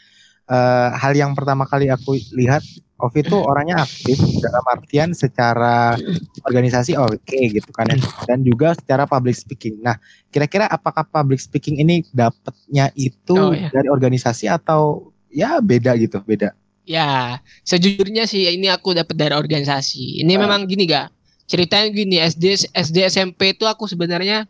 uh, 0.49 0.89
hal 0.95 1.13
yang 1.13 1.33
pertama 1.33 1.65
kali 1.65 1.89
aku 1.89 2.17
lihat 2.33 2.61
Ovi 2.95 3.27
itu 3.27 3.35
orangnya 3.35 3.83
aktif 3.83 4.15
dalam 4.39 4.63
artian 4.71 5.11
secara 5.11 5.99
organisasi 6.47 6.95
oke 6.95 7.19
okay, 7.27 7.51
gitu 7.51 7.67
kan 7.75 7.91
ya 7.91 7.99
dan 8.23 8.39
juga 8.39 8.71
secara 8.71 9.03
public 9.03 9.35
speaking. 9.35 9.83
Nah, 9.83 9.99
kira-kira 10.31 10.71
apakah 10.71 11.03
public 11.03 11.43
speaking 11.43 11.83
ini 11.83 12.07
dapatnya 12.15 12.95
itu 12.95 13.35
oh, 13.35 13.51
ya. 13.51 13.67
dari 13.67 13.91
organisasi 13.91 14.47
atau 14.47 15.11
ya 15.27 15.59
beda 15.59 15.91
gitu, 15.99 16.23
beda? 16.23 16.55
Ya, 16.87 17.43
sejujurnya 17.67 18.31
sih 18.31 18.47
ini 18.47 18.71
aku 18.71 18.95
dapat 18.95 19.17
dari 19.19 19.35
organisasi. 19.35 20.23
Ini 20.23 20.33
uh. 20.37 20.47
memang 20.47 20.63
gini 20.63 20.87
gak? 20.87 21.11
Ceritanya 21.51 21.91
gini, 21.91 22.15
SD 22.23 22.71
SD 22.71 23.11
SMP 23.11 23.59
itu 23.59 23.67
aku 23.67 23.91
sebenarnya 23.91 24.47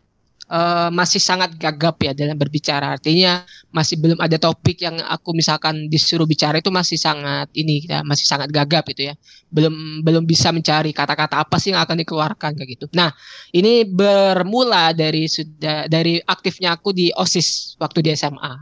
uh, 0.50 0.88
masih 0.94 1.18
sangat 1.22 1.54
gagap 1.58 1.98
ya 2.02 2.12
dalam 2.14 2.38
berbicara. 2.38 2.98
Artinya 2.98 3.42
masih 3.74 3.98
belum 4.00 4.18
ada 4.18 4.38
topik 4.38 4.80
yang 4.82 4.96
aku 5.02 5.34
misalkan 5.36 5.90
disuruh 5.90 6.24
bicara 6.24 6.58
itu 6.58 6.70
masih 6.72 6.96
sangat 6.96 7.50
ini 7.52 7.84
ya, 7.86 8.02
masih 8.06 8.26
sangat 8.26 8.50
gagap 8.50 8.86
gitu 8.90 9.12
ya. 9.12 9.14
Belum 9.50 10.02
belum 10.02 10.24
bisa 10.26 10.50
mencari 10.50 10.90
kata-kata 10.90 11.42
apa 11.42 11.56
sih 11.58 11.74
yang 11.74 11.82
akan 11.82 12.02
dikeluarkan 12.02 12.58
kayak 12.58 12.70
gitu. 12.78 12.86
Nah, 12.94 13.12
ini 13.54 13.86
bermula 13.86 14.94
dari 14.94 15.26
sudah 15.30 15.90
dari 15.90 16.18
aktifnya 16.22 16.74
aku 16.78 16.94
di 16.94 17.10
OSIS 17.14 17.78
waktu 17.78 18.06
di 18.06 18.10
SMA. 18.14 18.52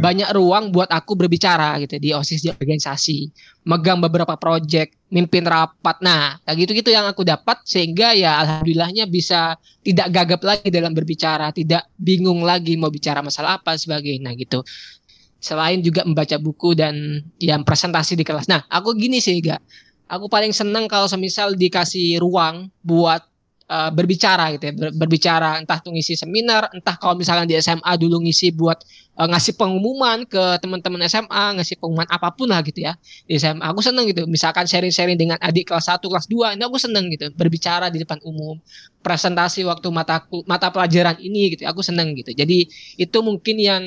Banyak 0.00 0.30
ruang 0.36 0.72
buat 0.72 0.88
aku 0.88 1.16
berbicara 1.16 1.76
gitu 1.82 1.96
di 2.00 2.12
OSIS 2.12 2.44
di 2.44 2.48
organisasi, 2.52 3.18
megang 3.62 4.02
beberapa 4.02 4.34
project 4.34 4.98
mimpin 5.12 5.46
rapat. 5.46 6.02
Nah, 6.02 6.40
kayak 6.42 6.56
gitu-gitu 6.66 6.90
yang 6.90 7.06
aku 7.06 7.22
dapat 7.22 7.62
sehingga 7.62 8.10
ya 8.16 8.42
alhamdulillahnya 8.42 9.06
bisa 9.06 9.54
tidak 9.86 10.10
gagap 10.10 10.42
lagi 10.42 10.68
dalam 10.72 10.90
berbicara, 10.90 11.54
tidak 11.54 11.86
bingung 11.94 12.42
lagi 12.42 12.74
mau 12.74 12.90
bicara 12.90 13.22
masalah 13.22 13.62
apa 13.62 13.78
sebagainya 13.78 14.30
nah, 14.30 14.34
gitu. 14.34 14.66
Selain 15.42 15.78
juga 15.82 16.06
membaca 16.06 16.38
buku 16.38 16.74
dan 16.74 17.22
yang 17.38 17.62
presentasi 17.66 18.14
di 18.14 18.22
kelas. 18.26 18.46
Nah, 18.46 18.62
aku 18.70 18.94
gini 18.94 19.18
sih, 19.18 19.38
gak. 19.42 19.58
Aku 20.06 20.30
paling 20.30 20.54
seneng 20.54 20.86
kalau 20.86 21.10
semisal 21.10 21.54
dikasih 21.58 22.22
ruang 22.22 22.70
buat 22.82 23.22
uh, 23.72 23.90
berbicara 23.90 24.52
gitu 24.54 24.70
ya, 24.70 24.74
ber, 24.76 24.88
berbicara 24.92 25.56
entah 25.56 25.80
tuh 25.80 25.90
ngisi 25.94 26.14
seminar, 26.14 26.68
entah 26.76 26.94
kalau 27.00 27.16
misalkan 27.16 27.48
di 27.48 27.56
SMA 27.58 27.92
dulu 27.96 28.20
ngisi 28.22 28.52
buat 28.52 28.84
uh, 29.16 29.28
ngasih 29.28 29.54
pengumuman 29.56 30.24
ke 30.24 30.40
teman-teman 30.60 31.04
SMA, 31.08 31.44
ngasih 31.60 31.76
pengumuman 31.76 32.08
apa 32.08 32.32
pun 32.32 32.48
lah 32.48 32.64
gitu 32.64 32.84
ya. 32.84 32.96
Di 33.28 33.36
SMA 33.36 33.64
aku 33.64 33.84
seneng 33.84 34.08
gitu, 34.08 34.24
misalkan 34.28 34.64
sharing-sharing 34.64 35.18
dengan 35.18 35.36
adik 35.40 35.68
kelas 35.68 35.88
1, 35.88 36.00
kelas 36.00 36.26
2, 36.28 36.56
ini 36.56 36.62
aku 36.64 36.78
seneng 36.80 37.08
gitu, 37.12 37.28
berbicara 37.36 37.92
di 37.92 38.00
depan 38.00 38.20
umum, 38.24 38.56
presentasi 39.04 39.64
waktu 39.68 39.88
mata 39.92 40.24
mata 40.48 40.68
pelajaran 40.72 41.20
ini 41.20 41.56
gitu, 41.56 41.68
aku 41.68 41.84
seneng 41.84 42.16
gitu. 42.16 42.32
Jadi 42.32 42.68
itu 42.96 43.18
mungkin 43.20 43.56
yang 43.60 43.82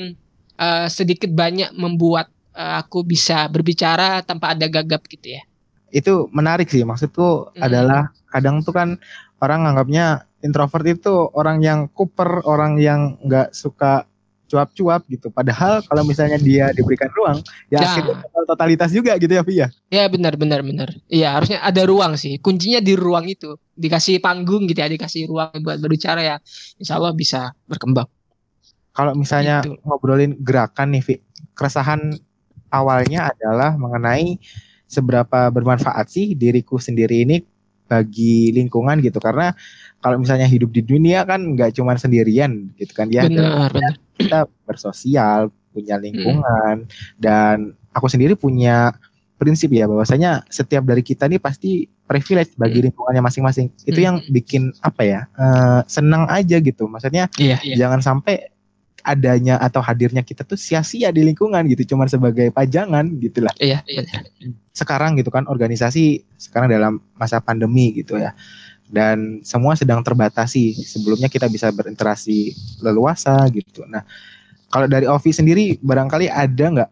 uh, 0.58 0.86
sedikit 0.86 1.30
banyak 1.32 1.74
membuat 1.74 2.30
uh, 2.54 2.80
aku 2.80 3.02
bisa 3.02 3.46
berbicara 3.50 4.22
tanpa 4.22 4.54
ada 4.54 4.66
gagap 4.70 5.04
gitu 5.10 5.36
ya. 5.36 5.42
Itu 5.90 6.28
menarik 6.34 6.70
sih, 6.70 6.82
maksudku 6.82 7.54
hmm. 7.54 7.62
adalah 7.62 8.10
kadang 8.30 8.60
tuh 8.60 8.74
kan 8.74 8.98
orang 9.40 9.68
anggapnya 9.68 10.26
introvert 10.44 10.86
itu 10.86 11.30
orang 11.32 11.62
yang 11.62 11.88
kuper, 11.90 12.44
orang 12.44 12.76
yang 12.78 13.20
nggak 13.24 13.54
suka 13.54 14.04
cuap-cuap 14.46 15.02
gitu. 15.10 15.28
Padahal 15.34 15.82
kalau 15.84 16.02
misalnya 16.06 16.38
dia 16.38 16.70
diberikan 16.70 17.10
ruang, 17.12 17.42
ya, 17.70 17.82
ya. 17.82 17.86
akhirnya 17.86 18.44
totalitas 18.46 18.90
juga 18.94 19.18
gitu 19.18 19.32
ya, 19.34 19.42
Via. 19.42 19.66
Ya 19.90 20.06
benar, 20.06 20.38
benar, 20.38 20.62
benar. 20.62 20.94
Iya 21.10 21.34
harusnya 21.34 21.58
ada 21.62 21.82
ruang 21.82 22.14
sih. 22.14 22.38
Kuncinya 22.38 22.78
di 22.78 22.94
ruang 22.94 23.26
itu, 23.26 23.58
dikasih 23.74 24.22
panggung 24.22 24.70
gitu 24.70 24.78
ya, 24.78 24.88
dikasih 24.88 25.26
ruang 25.26 25.50
buat 25.60 25.82
berbicara 25.82 26.22
ya. 26.22 26.36
Insya 26.78 26.98
Allah 26.98 27.12
bisa 27.12 27.50
berkembang. 27.66 28.06
Kalau 28.96 29.12
misalnya 29.12 29.60
gitu. 29.60 29.76
ngobrolin 29.84 30.38
gerakan 30.40 30.96
nih, 30.96 31.02
Vi, 31.04 31.14
keresahan 31.52 32.16
awalnya 32.72 33.28
adalah 33.34 33.76
mengenai 33.76 34.40
seberapa 34.86 35.50
bermanfaat 35.50 36.06
sih 36.06 36.38
diriku 36.38 36.78
sendiri 36.78 37.26
ini 37.26 37.42
bagi 37.86 38.50
lingkungan 38.50 38.98
gitu 39.02 39.22
karena 39.22 39.54
kalau 40.02 40.22
misalnya 40.22 40.46
hidup 40.46 40.70
di 40.70 40.82
dunia 40.82 41.22
kan 41.26 41.54
nggak 41.54 41.74
cuma 41.78 41.94
sendirian 41.98 42.70
gitu 42.78 42.92
kan 42.92 43.10
ya 43.10 43.26
benar, 43.26 43.70
benar. 43.70 43.94
kita 44.18 44.38
bersosial 44.66 45.50
punya 45.70 45.96
lingkungan 45.98 46.86
hmm. 46.86 47.18
dan 47.18 47.76
aku 47.94 48.06
sendiri 48.10 48.34
punya 48.34 48.94
prinsip 49.36 49.68
ya 49.68 49.84
bahwasanya 49.84 50.48
setiap 50.48 50.82
dari 50.88 51.04
kita 51.04 51.28
nih 51.28 51.36
pasti 51.36 51.84
privilege 52.08 52.56
bagi 52.56 52.80
hmm. 52.80 52.86
lingkungannya 52.90 53.22
masing-masing 53.22 53.68
itu 53.84 54.00
hmm. 54.00 54.06
yang 54.06 54.16
bikin 54.32 54.62
apa 54.80 55.02
ya 55.04 55.20
uh, 55.36 55.84
senang 55.84 56.24
aja 56.32 56.56
gitu 56.58 56.88
maksudnya 56.88 57.28
iya, 57.36 57.60
iya. 57.60 57.76
jangan 57.76 58.00
sampai 58.00 58.55
adanya 59.06 59.54
atau 59.62 59.78
hadirnya 59.78 60.26
kita 60.26 60.42
tuh 60.42 60.58
sia-sia 60.58 61.14
di 61.14 61.22
lingkungan 61.22 61.62
gitu 61.70 61.94
cuman 61.94 62.10
sebagai 62.10 62.50
pajangan 62.50 63.06
gitulah. 63.22 63.54
Iya, 63.62 63.86
iya. 63.86 64.02
sekarang 64.74 65.14
gitu 65.16 65.30
kan 65.30 65.46
organisasi 65.46 66.26
sekarang 66.36 66.68
dalam 66.68 66.98
masa 67.14 67.38
pandemi 67.38 67.94
gitu 67.94 68.18
ya. 68.18 68.34
Dan 68.86 69.42
semua 69.46 69.78
sedang 69.78 70.02
terbatasi. 70.02 70.74
Sebelumnya 70.82 71.30
kita 71.30 71.46
bisa 71.46 71.70
berinteraksi 71.70 72.54
leluasa 72.82 73.46
gitu. 73.54 73.86
Nah 73.86 74.02
kalau 74.74 74.90
dari 74.90 75.06
Ovi 75.06 75.30
sendiri 75.30 75.78
barangkali 75.78 76.26
ada 76.26 76.64
nggak 76.66 76.90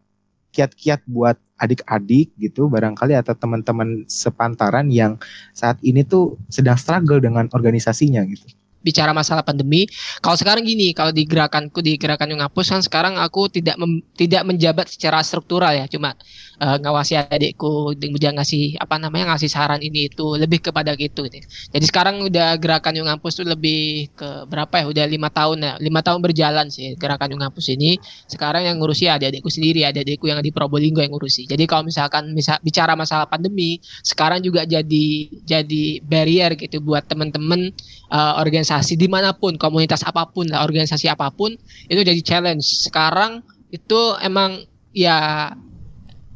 kiat-kiat 0.55 1.03
buat 1.11 1.35
adik-adik 1.59 2.31
gitu 2.39 2.71
barangkali 2.71 3.15
atau 3.19 3.35
teman-teman 3.35 4.07
sepantaran 4.07 4.91
yang 4.91 5.19
saat 5.55 5.79
ini 5.83 6.07
tuh 6.07 6.39
sedang 6.51 6.79
struggle 6.79 7.19
dengan 7.19 7.51
organisasinya 7.51 8.23
gitu 8.27 8.55
bicara 8.85 9.17
masalah 9.17 9.41
pandemi. 9.41 9.89
Kalau 10.21 10.37
sekarang 10.37 10.63
gini, 10.63 10.93
kalau 10.93 11.11
di 11.11 11.25
gerakanku 11.25 11.81
di 11.81 11.97
gerakan 11.97 12.37
yang 12.37 12.41
ngapus 12.45 12.67
kan 12.77 12.81
sekarang 12.85 13.17
aku 13.17 13.49
tidak 13.49 13.81
mem, 13.81 14.05
tidak 14.15 14.45
menjabat 14.45 14.93
secara 14.93 15.25
struktural 15.25 15.73
ya, 15.73 15.89
cuma 15.89 16.13
uh, 16.61 16.77
ngawasi 16.79 17.17
adikku, 17.17 17.97
kemudian 17.97 18.37
ngasih 18.37 18.77
apa 18.79 19.01
namanya 19.01 19.35
ngasih 19.35 19.49
saran 19.49 19.81
ini 19.81 20.13
itu 20.13 20.37
lebih 20.37 20.61
kepada 20.61 20.93
gitu. 20.95 21.25
gitu. 21.27 21.41
Jadi 21.73 21.85
sekarang 21.89 22.21
udah 22.23 22.61
gerakan 22.61 22.93
yang 23.01 23.07
ngapus 23.09 23.43
tuh 23.43 23.47
lebih 23.49 24.13
ke 24.13 24.45
berapa 24.47 24.85
ya? 24.85 24.87
Udah 24.87 25.05
lima 25.09 25.33
tahun 25.33 25.65
ya, 25.65 25.73
lima 25.81 26.05
tahun 26.05 26.21
berjalan 26.21 26.69
sih 26.69 26.95
gerakan 27.01 27.35
yang 27.35 27.41
ngapus 27.49 27.67
ini. 27.75 27.97
Sekarang 28.29 28.69
yang 28.69 28.77
ngurusi 28.79 29.09
adik-adikku 29.09 29.49
sendiri, 29.49 29.89
adik-adikku 29.89 30.29
yang 30.29 30.45
di 30.45 30.53
Probolinggo 30.53 31.01
yang 31.01 31.15
ngurusi. 31.15 31.49
Jadi 31.49 31.65
kalau 31.65 31.89
misalkan 31.89 32.31
misal 32.37 32.61
bicara 32.61 32.93
masalah 32.95 33.25
pandemi, 33.25 33.81
sekarang 34.05 34.45
juga 34.45 34.69
jadi 34.69 35.07
jadi 35.43 35.85
barrier 36.05 36.55
gitu 36.59 36.85
buat 36.85 37.07
teman-teman 37.09 37.73
uh, 38.15 38.39
organisasi 38.39 38.95
di 38.95 39.11
mana 39.11 39.35
pun 39.35 39.59
komunitas 39.59 40.07
apa 40.07 40.31
pun 40.31 40.47
lah 40.47 40.63
organisasi 40.63 41.11
apa 41.11 41.35
pun 41.35 41.59
itu 41.91 42.01
jadi 42.01 42.23
challenge. 42.23 42.87
Sekarang 42.87 43.43
itu 43.75 44.15
emang 44.23 44.63
ya 44.95 45.51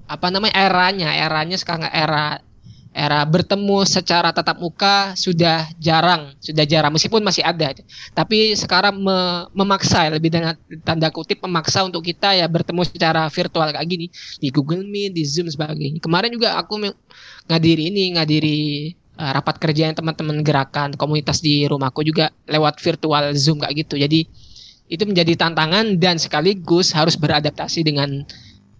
apa 0.09 0.27
namanya 0.35 0.59
eranya 0.59 1.15
eranya 1.15 1.55
sekarang 1.55 1.87
era 1.95 2.43
era 2.99 3.23
bertemu 3.23 3.87
secara 3.87 4.35
tatap 4.35 4.59
muka 4.59 5.15
sudah 5.15 5.71
jarang 5.79 6.35
sudah 6.43 6.67
jarang 6.67 6.91
meskipun 6.91 7.23
masih 7.23 7.47
ada. 7.47 7.71
Tapi 8.11 8.59
sekarang 8.59 8.99
me 8.99 9.47
memaksa 9.55 10.09
ya, 10.09 10.19
lebih 10.19 10.35
dengan 10.35 10.59
tanda 10.83 11.07
kutip 11.15 11.39
memaksa 11.47 11.87
untuk 11.87 12.03
kita 12.03 12.35
ya 12.35 12.51
bertemu 12.51 12.83
secara 12.83 13.31
virtual 13.31 13.71
kayak 13.71 13.87
gini 13.87 14.11
di 14.43 14.51
Google 14.51 14.83
Meet 14.83 15.15
di 15.15 15.23
Zoom 15.23 15.47
sebagainya. 15.47 16.03
Kemarin 16.03 16.35
juga 16.35 16.59
aku 16.59 16.91
ngadiri 17.47 17.93
ini 17.93 18.19
ngadiri 18.19 18.59
uh, 19.19 19.33
rapat 19.35 19.59
kerja 19.59 19.91
yang 19.91 19.97
teman-teman 19.99 20.41
gerakan 20.47 20.95
komunitas 20.95 21.43
di 21.43 21.67
rumahku 21.67 22.07
juga 22.07 22.31
lewat 22.47 22.79
virtual 22.79 23.35
Zoom 23.35 23.61
kayak 23.61 23.75
gitu. 23.85 23.99
Jadi 23.99 24.25
itu 24.89 25.05
menjadi 25.05 25.37
tantangan 25.37 26.01
dan 26.01 26.17
sekaligus 26.17 26.97
harus 26.97 27.19
beradaptasi 27.19 27.85
dengan 27.85 28.25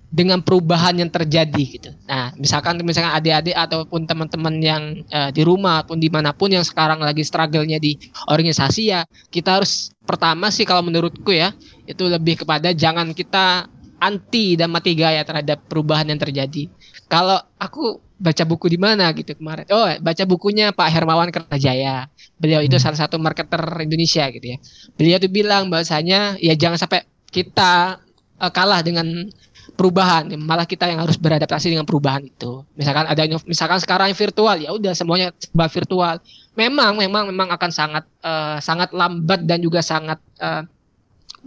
dengan 0.09 0.41
perubahan 0.41 0.97
yang 0.97 1.13
terjadi 1.13 1.65
gitu. 1.69 1.91
Nah, 2.09 2.33
misalkan 2.41 2.81
misalkan 2.81 3.13
adik-adik 3.13 3.53
ataupun 3.53 4.09
teman-teman 4.09 4.55
yang 4.57 4.83
uh, 5.13 5.29
di 5.29 5.45
rumah 5.45 5.85
pun 5.85 6.01
di 6.01 6.09
mana 6.09 6.33
pun 6.33 6.49
yang 6.49 6.65
sekarang 6.65 6.97
lagi 7.05 7.21
struggle-nya 7.21 7.77
di 7.77 7.93
organisasi 8.25 8.89
ya, 8.89 9.05
kita 9.29 9.61
harus 9.61 9.93
pertama 10.09 10.49
sih 10.49 10.65
kalau 10.65 10.81
menurutku 10.81 11.29
ya 11.29 11.53
itu 11.85 12.09
lebih 12.09 12.41
kepada 12.41 12.73
jangan 12.73 13.13
kita 13.13 13.69
anti 13.99 14.55
dan 14.59 14.71
mati 14.71 14.95
gaya 14.95 15.23
terhadap 15.23 15.67
perubahan 15.67 16.09
yang 16.09 16.19
terjadi. 16.19 16.71
Kalau 17.11 17.39
aku 17.59 17.99
baca 18.19 18.43
buku 18.43 18.67
di 18.75 18.79
mana 18.79 19.11
gitu 19.15 19.39
kemarin. 19.39 19.65
Oh, 19.71 19.87
baca 20.03 20.25
bukunya 20.27 20.75
Pak 20.75 20.89
Hermawan 20.91 21.31
Kertajaya. 21.31 22.11
Beliau 22.39 22.61
itu 22.63 22.75
hmm. 22.75 22.83
salah 22.83 22.99
satu 22.99 23.17
marketer 23.23 23.63
Indonesia 23.79 24.27
gitu 24.35 24.47
ya. 24.55 24.59
Beliau 24.99 25.17
tuh 25.23 25.31
bilang 25.31 25.71
bahwasanya 25.71 26.37
ya 26.43 26.59
jangan 26.59 26.79
sampai 26.83 27.07
kita 27.31 28.03
uh, 28.43 28.51
kalah 28.51 28.83
dengan 28.83 29.31
perubahan 29.79 30.27
malah 30.43 30.67
kita 30.67 30.91
yang 30.91 30.99
harus 30.99 31.15
beradaptasi 31.15 31.71
dengan 31.71 31.87
perubahan 31.87 32.27
itu 32.27 32.67
misalkan 32.75 33.07
ada 33.07 33.23
misalkan 33.47 33.79
sekarang 33.79 34.11
virtual 34.11 34.57
ya 34.59 34.75
udah 34.75 34.91
semuanya 34.91 35.31
serba 35.39 35.71
virtual 35.71 36.19
memang 36.59 36.99
memang 36.99 37.31
memang 37.31 37.49
akan 37.55 37.71
sangat 37.71 38.05
uh, 38.27 38.59
sangat 38.59 38.91
lambat 38.91 39.47
dan 39.47 39.63
juga 39.63 39.79
sangat 39.79 40.19
uh, 40.43 40.67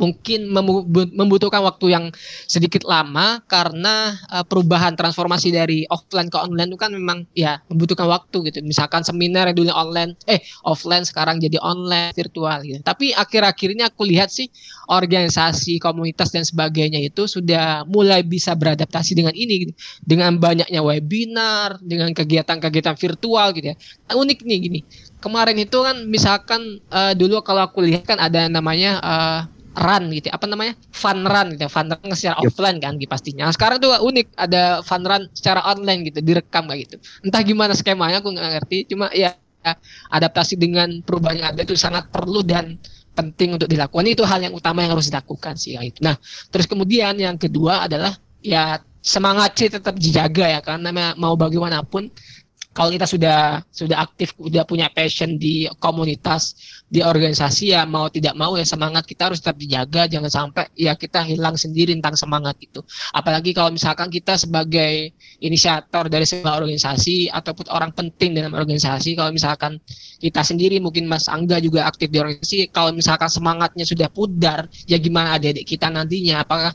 mungkin 0.01 0.49
membutuhkan 1.13 1.61
waktu 1.61 1.93
yang 1.93 2.05
sedikit 2.49 2.81
lama 2.89 3.45
karena 3.45 4.17
uh, 4.33 4.41
perubahan 4.41 4.97
transformasi 4.97 5.53
dari 5.53 5.85
offline 5.93 6.33
ke 6.33 6.41
online 6.41 6.73
itu 6.73 6.79
kan 6.81 6.89
memang 6.89 7.29
ya 7.37 7.61
membutuhkan 7.69 8.09
waktu 8.09 8.49
gitu. 8.49 8.65
Misalkan 8.65 9.05
seminar 9.05 9.53
yang 9.53 9.61
dulu 9.61 9.69
online 9.69 10.17
eh 10.25 10.41
offline 10.65 11.05
sekarang 11.05 11.37
jadi 11.37 11.61
online 11.61 12.17
virtual 12.17 12.65
gitu. 12.65 12.81
Tapi 12.81 13.13
akhir-akhir 13.13 13.69
ini 13.77 13.83
aku 13.85 14.01
lihat 14.09 14.33
sih 14.33 14.49
organisasi, 14.89 15.77
komunitas 15.77 16.33
dan 16.33 16.41
sebagainya 16.41 16.97
itu 16.97 17.29
sudah 17.29 17.85
mulai 17.85 18.25
bisa 18.25 18.57
beradaptasi 18.57 19.13
dengan 19.13 19.37
ini 19.37 19.69
gitu. 19.69 19.73
Dengan 20.01 20.41
banyaknya 20.41 20.81
webinar, 20.81 21.77
dengan 21.85 22.09
kegiatan-kegiatan 22.17 22.97
virtual 22.97 23.53
gitu 23.53 23.69
ya. 23.71 23.75
Unik 24.09 24.41
nih 24.41 24.57
gini. 24.57 24.79
Kemarin 25.21 25.61
itu 25.61 25.77
kan 25.85 26.09
misalkan 26.09 26.81
uh, 26.89 27.13
dulu 27.13 27.45
kalau 27.45 27.69
aku 27.69 27.85
lihat 27.85 28.09
kan 28.09 28.17
ada 28.17 28.49
namanya 28.49 28.97
uh, 29.05 29.39
run 29.71 30.03
gitu 30.11 30.27
apa 30.31 30.45
namanya? 30.47 30.73
Fun 30.91 31.23
run 31.23 31.55
gitu 31.55 31.67
fun 31.71 31.87
run 31.87 32.11
secara 32.11 32.37
yep. 32.43 32.51
offline 32.51 32.77
kan 32.83 32.93
gitu 32.99 33.09
pastinya. 33.09 33.47
Nah, 33.47 33.53
sekarang 33.55 33.77
tuh 33.79 33.91
unik. 33.95 34.27
Ada 34.35 34.63
fun 34.83 35.03
run 35.07 35.23
secara 35.31 35.63
online 35.67 36.11
gitu 36.11 36.19
direkam 36.19 36.67
kayak 36.67 36.79
gitu. 36.87 36.95
Entah 37.23 37.41
gimana 37.43 37.71
skemanya 37.75 38.19
aku 38.19 38.35
nggak 38.35 38.49
ngerti. 38.59 38.77
Cuma 38.91 39.07
ya 39.15 39.31
adaptasi 40.09 40.57
dengan 40.57 41.05
perubahan 41.05 41.37
yang 41.37 41.49
ada 41.53 41.61
itu 41.61 41.77
sangat 41.77 42.09
perlu 42.09 42.41
dan 42.41 42.75
penting 43.15 43.55
untuk 43.55 43.69
dilakukan. 43.69 44.05
Itu 44.09 44.27
hal 44.27 44.43
yang 44.43 44.53
utama 44.57 44.83
yang 44.83 44.97
harus 44.97 45.07
dilakukan 45.07 45.55
sih 45.55 45.77
gitu. 45.77 46.01
nah 46.01 46.17
terus 46.49 46.65
kemudian 46.65 47.13
yang 47.19 47.37
kedua 47.37 47.85
adalah 47.85 48.15
ya 48.41 48.81
semangat 49.01 49.57
sih 49.57 49.69
tetap 49.69 49.95
dijaga 49.95 50.45
ya. 50.47 50.59
Karena 50.59 51.13
mau 51.15 51.37
bagaimanapun 51.37 52.09
kalau 52.71 52.87
kita 52.95 53.03
sudah 53.03 53.59
sudah 53.67 53.97
aktif 53.99 54.31
sudah 54.39 54.63
punya 54.63 54.87
passion 54.87 55.35
di 55.35 55.67
komunitas 55.75 56.55
di 56.87 57.03
organisasi 57.03 57.75
ya 57.75 57.83
mau 57.83 58.07
tidak 58.07 58.31
mau 58.39 58.55
ya 58.55 58.63
semangat 58.63 59.03
kita 59.03 59.27
harus 59.31 59.43
tetap 59.43 59.59
dijaga. 59.59 60.07
Jangan 60.07 60.31
sampai 60.31 60.71
ya 60.79 60.95
kita 60.95 61.23
hilang 61.27 61.59
sendiri 61.59 61.91
tentang 61.91 62.15
semangat 62.15 62.55
itu. 62.63 62.79
Apalagi 63.11 63.51
kalau 63.51 63.75
misalkan 63.75 64.07
kita 64.07 64.39
sebagai 64.39 65.11
inisiator 65.43 66.07
dari 66.07 66.23
sebuah 66.23 66.63
organisasi 66.63 67.27
ataupun 67.31 67.67
orang 67.71 67.91
penting 67.91 68.39
dalam 68.39 68.55
organisasi 68.55 69.19
kalau 69.19 69.35
misalkan 69.35 69.75
kita 70.23 70.39
sendiri 70.39 70.79
mungkin 70.79 71.11
Mas 71.11 71.27
Angga 71.27 71.59
juga 71.59 71.87
aktif 71.91 72.07
di 72.07 72.23
organisasi 72.23 72.71
kalau 72.71 72.95
misalkan 72.95 73.27
semangatnya 73.27 73.83
sudah 73.83 74.07
pudar 74.07 74.71
ya 74.87 74.95
gimana 74.95 75.35
adik-adik 75.35 75.67
kita 75.67 75.91
nantinya? 75.91 76.47
Apakah 76.47 76.71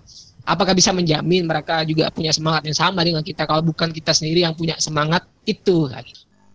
apakah 0.47 0.73
bisa 0.73 0.95
menjamin 0.95 1.45
mereka 1.45 1.83
juga 1.83 2.09
punya 2.15 2.31
semangat 2.31 2.63
yang 2.65 2.79
sama 2.79 3.03
dengan 3.03 3.21
kita? 3.27 3.45
Kalau 3.45 3.61
bukan 3.67 3.91
kita 3.91 4.15
sendiri 4.15 4.47
yang 4.47 4.55
punya 4.55 4.79
semangat 4.79 5.27
itu 5.45 5.91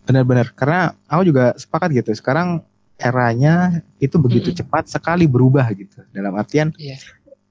benar-benar. 0.05 0.51
Karena 0.57 0.91
aku 1.05 1.23
juga 1.29 1.53
sepakat 1.55 1.89
gitu 1.93 2.11
sekarang 2.17 2.65
eranya 3.01 3.81
itu 3.97 4.17
begitu 4.21 4.51
mm 4.51 4.55
-hmm. 4.57 4.61
cepat 4.65 4.83
sekali 4.89 5.25
berubah 5.25 5.65
gitu. 5.73 6.01
Dalam 6.13 6.33
artian 6.37 6.73
yeah. 6.77 6.97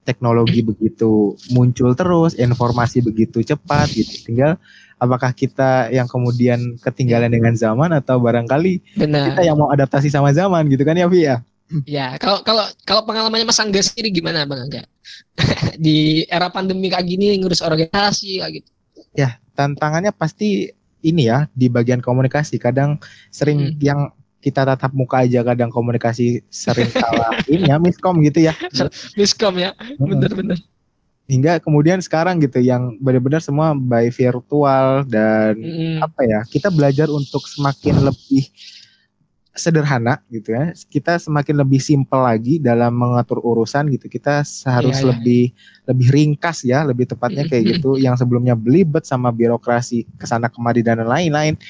teknologi 0.02 0.62
begitu 0.70 1.35
muncul 1.54 1.94
terus 1.94 2.35
informasi 2.37 3.02
begitu 3.02 3.42
cepat 3.42 3.90
gitu. 3.94 4.30
Tinggal 4.30 4.59
apakah 5.00 5.32
kita 5.32 5.88
yang 5.88 6.06
kemudian 6.06 6.76
ketinggalan 6.85 7.32
dengan 7.32 7.56
zaman 7.56 7.90
atau 7.97 8.20
barangkali 8.20 9.00
Benar. 9.00 9.32
kita 9.32 9.40
yang 9.49 9.56
mau 9.56 9.73
adaptasi 9.73 10.12
sama 10.12 10.28
zaman 10.37 10.68
gitu 10.68 10.85
kan 10.85 10.92
ya 10.92 11.09
Vi 11.09 11.25
ya 11.25 11.40
Ya, 11.87 12.19
kalau 12.19 12.43
kalau 12.43 12.67
kalau 12.83 13.07
pengalamannya 13.07 13.47
Mas 13.47 13.62
Angga 13.62 13.79
sendiri 13.79 14.11
gimana 14.11 14.43
Bang 14.43 14.67
Angga? 14.67 14.83
di 15.85 16.27
era 16.27 16.50
pandemi 16.50 16.91
kayak 16.91 17.07
gini 17.07 17.39
ngurus 17.39 17.62
organisasi 17.62 18.43
kayak 18.43 18.53
gitu. 18.61 18.69
Ya, 19.15 19.39
tantangannya 19.55 20.11
pasti 20.11 20.75
ini 21.07 21.31
ya 21.31 21.47
di 21.55 21.71
bagian 21.71 22.03
komunikasi. 22.03 22.59
Kadang 22.59 22.99
sering 23.31 23.79
hmm. 23.79 23.81
yang 23.81 24.00
kita 24.41 24.65
tatap 24.65 24.91
muka 24.97 25.21
aja 25.23 25.45
kadang 25.45 25.69
komunikasi 25.69 26.41
sering 26.49 26.89
salah 26.89 27.37
ini 27.53 27.69
ya 27.69 27.77
miskom 27.77 28.19
gitu 28.25 28.50
ya. 28.50 28.55
miskom 29.15 29.55
ya. 29.61 29.77
Bener-bener. 30.00 30.59
Hingga 31.31 31.62
kemudian 31.62 32.03
sekarang 32.03 32.43
gitu 32.43 32.59
yang 32.59 32.99
benar-benar 32.99 33.39
semua 33.39 33.71
by 33.79 34.11
virtual 34.11 35.07
dan 35.07 35.55
hmm. 35.55 36.03
apa 36.03 36.21
ya, 36.27 36.40
kita 36.51 36.75
belajar 36.75 37.07
untuk 37.07 37.47
semakin 37.47 38.03
lebih 38.03 38.51
sederhana 39.61 40.25
gitu 40.33 40.57
ya. 40.57 40.73
Kita 40.88 41.20
semakin 41.20 41.61
lebih 41.61 41.79
simpel 41.79 42.25
lagi 42.25 42.57
dalam 42.57 42.96
mengatur 42.96 43.38
urusan 43.44 43.92
gitu. 43.92 44.09
Kita 44.09 44.40
seharus 44.40 45.01
yeah, 45.01 45.05
iya. 45.05 45.11
lebih 45.12 45.42
yeah. 45.53 45.87
lebih 45.92 46.09
ringkas 46.09 46.59
ya, 46.64 46.83
lebih 46.83 47.05
tepatnya 47.07 47.44
kayak 47.44 47.77
gitu. 47.77 48.01
Yang 48.01 48.25
sebelumnya 48.25 48.57
belibet 48.57 49.05
sama 49.05 49.29
birokrasi 49.29 50.09
ke 50.16 50.25
sana 50.25 50.49
kemari 50.49 50.81
dan 50.81 51.05
lain-lain. 51.05 51.61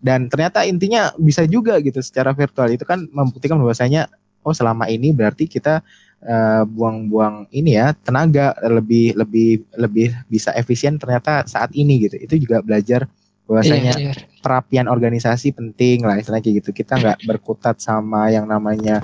Dan 0.00 0.32
ternyata 0.32 0.64
intinya 0.64 1.12
bisa 1.20 1.44
juga 1.44 1.76
gitu 1.84 2.00
secara 2.00 2.32
virtual 2.32 2.72
itu 2.72 2.84
kan 2.88 3.04
membuktikan 3.12 3.60
bahwasanya 3.60 4.08
oh 4.46 4.54
selama 4.54 4.86
ini 4.86 5.10
berarti 5.10 5.50
kita 5.50 5.82
buang 6.16 6.32
eh, 6.32 6.64
buang-buang 6.64 7.36
ini 7.52 7.76
ya 7.76 7.92
tenaga 8.06 8.56
lebih 8.64 9.12
lebih 9.18 9.62
lebih 9.76 10.08
bisa 10.32 10.54
efisien 10.56 10.96
ternyata 10.96 11.44
saat 11.44 11.74
ini 11.76 12.08
gitu. 12.08 12.16
Itu 12.16 12.34
juga 12.40 12.64
belajar 12.64 13.04
bahwasanya 13.46 13.94
iya, 13.96 14.10
iya. 14.10 14.14
terapian 14.42 14.90
organisasi 14.90 15.54
penting 15.54 16.02
lah 16.02 16.18
istilahnya 16.18 16.44
kayak 16.44 16.56
gitu. 16.62 16.70
Kita 16.82 16.98
nggak 16.98 17.18
berkutat 17.26 17.78
sama 17.78 18.28
yang 18.30 18.50
namanya 18.50 19.02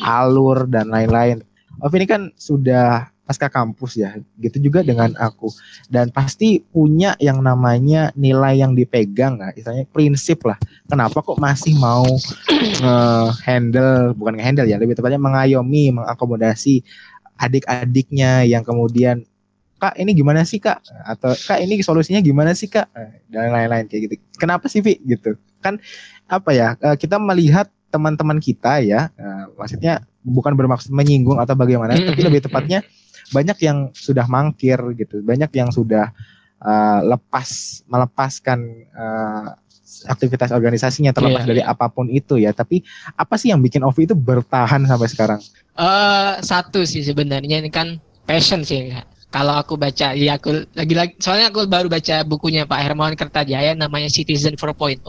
alur 0.00 0.64
dan 0.68 0.88
lain-lain. 0.88 1.44
Oh 1.84 1.90
ini 1.92 2.08
kan 2.08 2.32
sudah 2.40 3.12
pasca 3.24 3.48
kampus 3.48 3.96
ya 3.96 4.16
gitu 4.40 4.60
juga 4.60 4.84
dengan 4.84 5.12
aku. 5.16 5.48
Dan 5.88 6.12
pasti 6.12 6.60
punya 6.60 7.16
yang 7.20 7.40
namanya 7.40 8.12
nilai 8.16 8.60
yang 8.60 8.76
dipegang 8.76 9.40
lah 9.40 9.52
istilahnya 9.56 9.88
prinsip 9.92 10.44
lah. 10.44 10.60
Kenapa 10.88 11.24
kok 11.24 11.40
masih 11.40 11.76
mau 11.80 12.04
handle 13.44 14.12
bukan 14.16 14.36
handle 14.40 14.68
ya 14.68 14.76
lebih 14.76 14.96
tepatnya 14.96 15.20
mengayomi 15.20 15.92
mengakomodasi 15.92 16.84
adik-adiknya 17.40 18.46
yang 18.46 18.62
kemudian 18.62 19.26
kak 19.84 20.00
ini 20.00 20.16
gimana 20.16 20.40
sih 20.48 20.56
kak? 20.56 20.80
Atau 21.04 21.36
kak 21.36 21.60
ini 21.60 21.84
solusinya 21.84 22.24
gimana 22.24 22.56
sih 22.56 22.72
kak? 22.72 22.88
Dan 23.28 23.52
lain-lain 23.52 23.84
kayak 23.84 24.08
gitu. 24.08 24.14
Kenapa 24.40 24.64
sih 24.72 24.80
Vi? 24.80 24.96
Gitu. 25.04 25.36
Kan 25.60 25.76
apa 26.32 26.56
ya 26.56 26.80
eh, 26.80 26.96
kita 26.96 27.20
melihat 27.20 27.68
teman-teman 27.92 28.40
kita 28.40 28.80
ya 28.80 29.12
eh, 29.12 29.44
maksudnya 29.60 30.00
bukan 30.24 30.56
bermaksud 30.56 30.88
menyinggung 30.88 31.36
atau 31.36 31.52
bagaimana 31.52 31.92
tapi 32.00 32.24
lebih 32.24 32.48
tepatnya 32.48 32.80
banyak 33.32 33.58
yang 33.60 33.92
sudah 33.92 34.24
mangkir 34.28 34.76
gitu. 34.96 35.20
Banyak 35.24 35.52
yang 35.56 35.72
sudah 35.72 36.12
uh, 36.60 37.00
lepas 37.04 37.80
melepaskan 37.88 38.60
uh, 38.92 39.56
aktivitas 40.10 40.50
organisasinya 40.52 41.14
terlepas 41.14 41.46
yeah, 41.46 41.50
dari 41.54 41.62
apa 41.64 41.88
pun 41.88 42.10
itu 42.12 42.36
ya. 42.36 42.52
Tapi 42.52 42.84
apa 43.16 43.34
sih 43.40 43.54
yang 43.54 43.64
bikin 43.64 43.80
Ovi 43.80 44.04
itu 44.04 44.16
bertahan 44.16 44.84
sampai 44.84 45.08
sekarang? 45.08 45.40
Uh, 45.78 46.36
satu 46.44 46.84
sih 46.84 47.00
sebenarnya. 47.00 47.64
Ini 47.64 47.70
kan 47.72 47.96
passion 48.28 48.66
sih 48.66 48.92
kalau 49.34 49.58
aku 49.58 49.74
baca 49.74 50.14
ya 50.14 50.38
aku 50.38 50.62
lagi-lagi 50.78 51.18
soalnya 51.18 51.50
aku 51.50 51.66
baru 51.66 51.90
baca 51.90 52.22
bukunya 52.22 52.70
Pak 52.70 52.78
Hermawan 52.78 53.18
Kertajaya 53.18 53.74
namanya 53.74 54.06
Citizen 54.06 54.54
4.0 54.54 55.02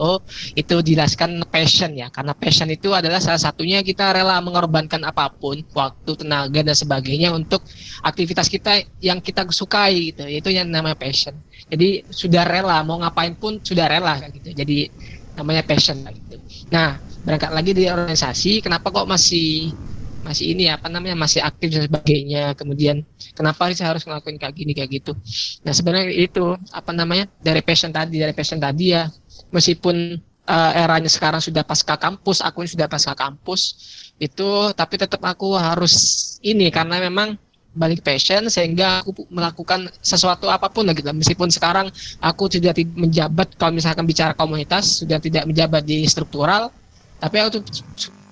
itu 0.58 0.76
jelaskan 0.82 1.46
passion 1.46 1.94
ya 1.94 2.10
karena 2.10 2.34
passion 2.34 2.66
itu 2.66 2.90
adalah 2.90 3.22
salah 3.22 3.38
satunya 3.38 3.86
kita 3.86 4.10
rela 4.10 4.42
mengorbankan 4.42 5.06
apa 5.06 5.30
pun 5.30 5.62
waktu 5.70 6.12
tenaga 6.18 6.58
dan 6.66 6.74
sebagainya 6.74 7.30
untuk 7.30 7.62
aktivitas 8.02 8.50
kita 8.50 8.82
yang 8.98 9.22
kita 9.22 9.46
sukai 9.46 10.10
gitu. 10.10 10.26
Itu 10.26 10.50
yang 10.50 10.74
namanya 10.74 10.98
passion. 10.98 11.38
Jadi 11.70 12.10
sudah 12.10 12.42
rela 12.42 12.82
mau 12.82 12.98
ngapain 12.98 13.38
pun 13.38 13.62
sudah 13.62 13.86
rela 13.86 14.18
gitu. 14.34 14.50
Jadi 14.50 14.90
namanya 15.38 15.62
passion 15.62 16.02
gitu. 16.02 16.42
Nah 16.74 16.98
berangkat 17.22 17.50
lagi 17.54 17.70
di 17.78 17.86
organisasi 17.86 18.58
kenapa 18.58 18.90
kok 18.90 19.06
masih 19.06 19.70
masih 20.26 20.58
ini 20.58 20.66
apa 20.66 20.90
namanya 20.90 21.14
masih 21.14 21.38
aktif 21.38 21.70
dan 21.70 21.86
sebagainya. 21.86 22.58
Kemudian 22.58 23.06
kenapa 23.38 23.70
saya 23.70 23.94
harus 23.94 24.02
ngelakuin 24.02 24.42
kayak 24.42 24.54
gini 24.58 24.72
kayak 24.74 24.90
gitu? 24.90 25.12
Nah 25.62 25.70
sebenarnya 25.70 26.10
itu 26.10 26.58
apa 26.74 26.90
namanya 26.90 27.30
dari 27.38 27.62
passion 27.62 27.94
tadi 27.94 28.18
dari 28.18 28.34
passion 28.34 28.58
tadi 28.58 28.90
ya. 28.90 29.06
Meskipun 29.54 30.18
uh, 30.50 30.72
eranya 30.74 31.06
sekarang 31.06 31.38
sudah 31.38 31.62
pasca 31.62 31.94
kampus 31.94 32.42
aku 32.42 32.66
sudah 32.66 32.90
pasca 32.90 33.14
kampus 33.14 33.78
itu 34.18 34.74
tapi 34.74 34.98
tetap 34.98 35.22
aku 35.22 35.54
harus 35.54 35.94
ini 36.42 36.72
karena 36.74 36.98
memang 36.98 37.38
balik 37.76 38.00
passion 38.00 38.48
sehingga 38.48 39.04
aku 39.04 39.28
melakukan 39.28 39.92
sesuatu 40.00 40.48
apa 40.48 40.72
pun 40.72 40.88
gitu. 40.96 41.04
Meskipun 41.12 41.52
sekarang 41.52 41.92
aku 42.24 42.48
sudah 42.48 42.72
menjabat 42.96 43.54
kalau 43.60 43.76
misalkan 43.76 44.08
bicara 44.08 44.32
komunitas 44.32 45.04
sudah 45.04 45.20
tidak 45.20 45.44
menjabat 45.44 45.84
di 45.84 46.08
struktural 46.08 46.72
tapi 47.16 47.36
aku 47.40 47.60
tuh 47.60 47.62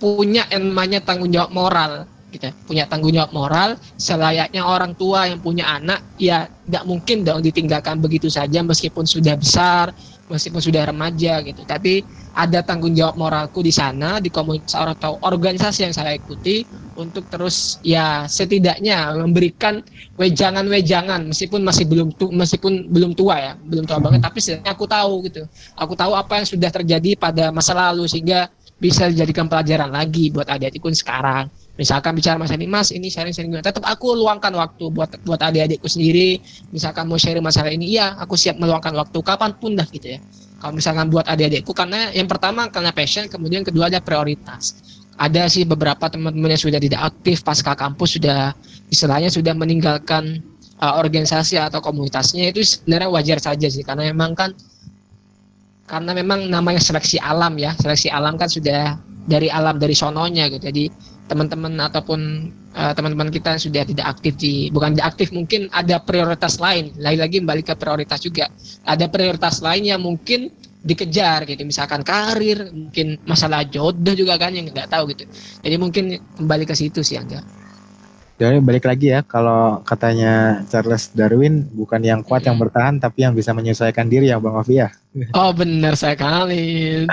punya 0.00 0.44
namanya 0.52 1.00
tanggung 1.00 1.32
jawab 1.32 1.50
moral 1.54 1.92
gitu 2.34 2.50
punya 2.66 2.84
tanggung 2.90 3.14
jawab 3.14 3.30
moral 3.30 3.78
selayaknya 3.94 4.66
orang 4.66 4.92
tua 4.98 5.30
yang 5.30 5.38
punya 5.38 5.70
anak 5.70 6.02
ya 6.18 6.50
nggak 6.66 6.84
mungkin 6.84 7.22
dong 7.22 7.40
ditinggalkan 7.40 8.02
begitu 8.02 8.26
saja 8.26 8.58
meskipun 8.66 9.06
sudah 9.06 9.38
besar 9.38 9.94
meskipun 10.28 10.60
sudah 10.60 10.88
remaja 10.88 11.44
gitu. 11.44 11.62
Tapi 11.68 12.04
ada 12.34 12.64
tanggung 12.66 12.96
jawab 12.96 13.14
moralku 13.14 13.62
di 13.62 13.70
sana 13.70 14.18
di 14.18 14.32
komunitas 14.32 14.74
atau 14.74 15.20
organisasi 15.22 15.86
yang 15.86 15.94
saya 15.94 16.16
ikuti 16.16 16.66
untuk 16.98 17.28
terus 17.30 17.78
ya 17.84 18.26
setidaknya 18.26 19.14
memberikan 19.14 19.84
wejangan-wejangan 20.18 21.30
meskipun 21.30 21.62
masih 21.62 21.84
belum 21.86 22.08
tu, 22.16 22.30
meskipun 22.34 22.90
belum 22.90 23.14
tua 23.14 23.36
ya 23.38 23.52
belum 23.54 23.86
tua 23.86 24.02
banget 24.02 24.20
tapi 24.24 24.38
setidaknya 24.40 24.72
aku 24.72 24.84
tahu 24.88 25.14
gitu. 25.30 25.42
Aku 25.78 25.92
tahu 25.94 26.12
apa 26.16 26.42
yang 26.42 26.46
sudah 26.48 26.70
terjadi 26.72 27.10
pada 27.14 27.54
masa 27.54 27.76
lalu 27.76 28.08
sehingga 28.08 28.50
bisa 28.78 29.06
dijadikan 29.06 29.46
pelajaran 29.46 29.90
lagi 29.90 30.34
buat 30.34 30.50
adik-adikku 30.50 30.90
sekarang. 30.92 31.46
Misalkan 31.74 32.14
bicara 32.14 32.38
masalah 32.38 32.58
ini 32.58 32.70
mas 32.70 32.94
ini 32.94 33.10
sharing 33.10 33.34
sharing 33.34 33.50
tetap 33.58 33.82
aku 33.82 34.14
luangkan 34.14 34.54
waktu 34.54 34.90
buat 34.94 35.18
buat 35.26 35.40
adik-adikku 35.42 35.86
sendiri. 35.86 36.38
Misalkan 36.70 37.06
mau 37.06 37.18
sharing 37.18 37.42
masalah 37.42 37.70
ini 37.70 37.98
iya 37.98 38.14
aku 38.18 38.34
siap 38.38 38.58
meluangkan 38.58 38.94
waktu 38.94 39.18
kapan 39.22 39.50
pun 39.58 39.78
dah 39.78 39.86
gitu 39.90 40.18
ya. 40.18 40.20
Kalau 40.58 40.74
misalkan 40.74 41.10
buat 41.10 41.26
adik-adikku 41.26 41.74
karena 41.74 42.10
yang 42.14 42.26
pertama 42.30 42.70
karena 42.70 42.90
passion 42.94 43.26
kemudian 43.30 43.62
kedua 43.66 43.90
ada 43.90 43.98
prioritas. 44.02 44.78
Ada 45.14 45.46
sih 45.46 45.62
beberapa 45.62 46.10
teman-teman 46.10 46.58
yang 46.58 46.62
sudah 46.62 46.82
tidak 46.82 47.14
aktif 47.14 47.46
pasca 47.46 47.78
kampus 47.78 48.18
sudah 48.18 48.50
istilahnya 48.90 49.30
sudah 49.30 49.54
meninggalkan 49.54 50.42
uh, 50.82 50.98
organisasi 50.98 51.54
atau 51.54 51.78
komunitasnya 51.78 52.50
itu 52.50 52.66
sebenarnya 52.66 53.08
wajar 53.10 53.38
saja 53.38 53.66
sih. 53.70 53.86
Karena 53.86 54.10
memang 54.10 54.34
kan 54.34 54.50
karena 55.84 56.16
memang 56.16 56.48
namanya 56.48 56.80
seleksi 56.80 57.20
alam 57.20 57.56
ya. 57.60 57.76
Seleksi 57.76 58.08
alam 58.08 58.40
kan 58.40 58.48
sudah 58.48 58.96
dari 59.24 59.48
alam 59.48 59.76
dari 59.76 59.92
sononya 59.92 60.48
gitu. 60.48 60.68
Jadi 60.68 60.88
teman-teman 61.24 61.80
ataupun 61.80 62.20
uh, 62.76 62.92
teman-teman 62.92 63.32
kita 63.32 63.56
sudah 63.56 63.88
tidak 63.88 64.06
aktif 64.16 64.36
di 64.36 64.68
bukan 64.68 64.96
tidak 64.96 65.16
aktif 65.16 65.28
mungkin 65.32 65.68
ada 65.72 66.00
prioritas 66.00 66.60
lain. 66.60 66.92
Lagi-lagi 67.00 67.44
kembali 67.44 67.62
ke 67.64 67.74
prioritas 67.76 68.20
juga. 68.20 68.48
Ada 68.84 69.08
prioritas 69.08 69.60
lain 69.60 69.84
yang 69.88 70.00
mungkin 70.00 70.52
dikejar 70.84 71.48
gitu. 71.48 71.64
Misalkan 71.64 72.04
karir 72.04 72.68
mungkin 72.72 73.16
masalah 73.24 73.64
jodoh 73.64 74.12
juga 74.12 74.36
kan 74.36 74.52
yang 74.52 74.68
nggak 74.68 74.88
tahu 74.92 75.12
gitu. 75.16 75.24
Jadi 75.64 75.76
mungkin 75.80 76.04
kembali 76.40 76.64
ke 76.68 76.76
situ 76.76 77.00
sih 77.00 77.16
enggak 77.16 77.63
jadi 78.34 78.58
balik 78.58 78.84
lagi 78.90 79.14
ya. 79.14 79.22
Kalau 79.22 79.84
katanya 79.86 80.64
Charles 80.66 81.14
Darwin 81.14 81.70
bukan 81.70 82.02
yang 82.02 82.20
kuat 82.26 82.42
yang 82.42 82.58
bertahan 82.58 82.98
tapi 82.98 83.22
yang 83.22 83.34
bisa 83.34 83.54
menyesuaikan 83.54 84.10
diri 84.10 84.30
ya 84.30 84.42
Bang 84.42 84.58
Ovi 84.58 84.82
ya. 84.82 84.90
Oh 85.38 85.54
benar 85.54 85.94
sekali 85.94 87.06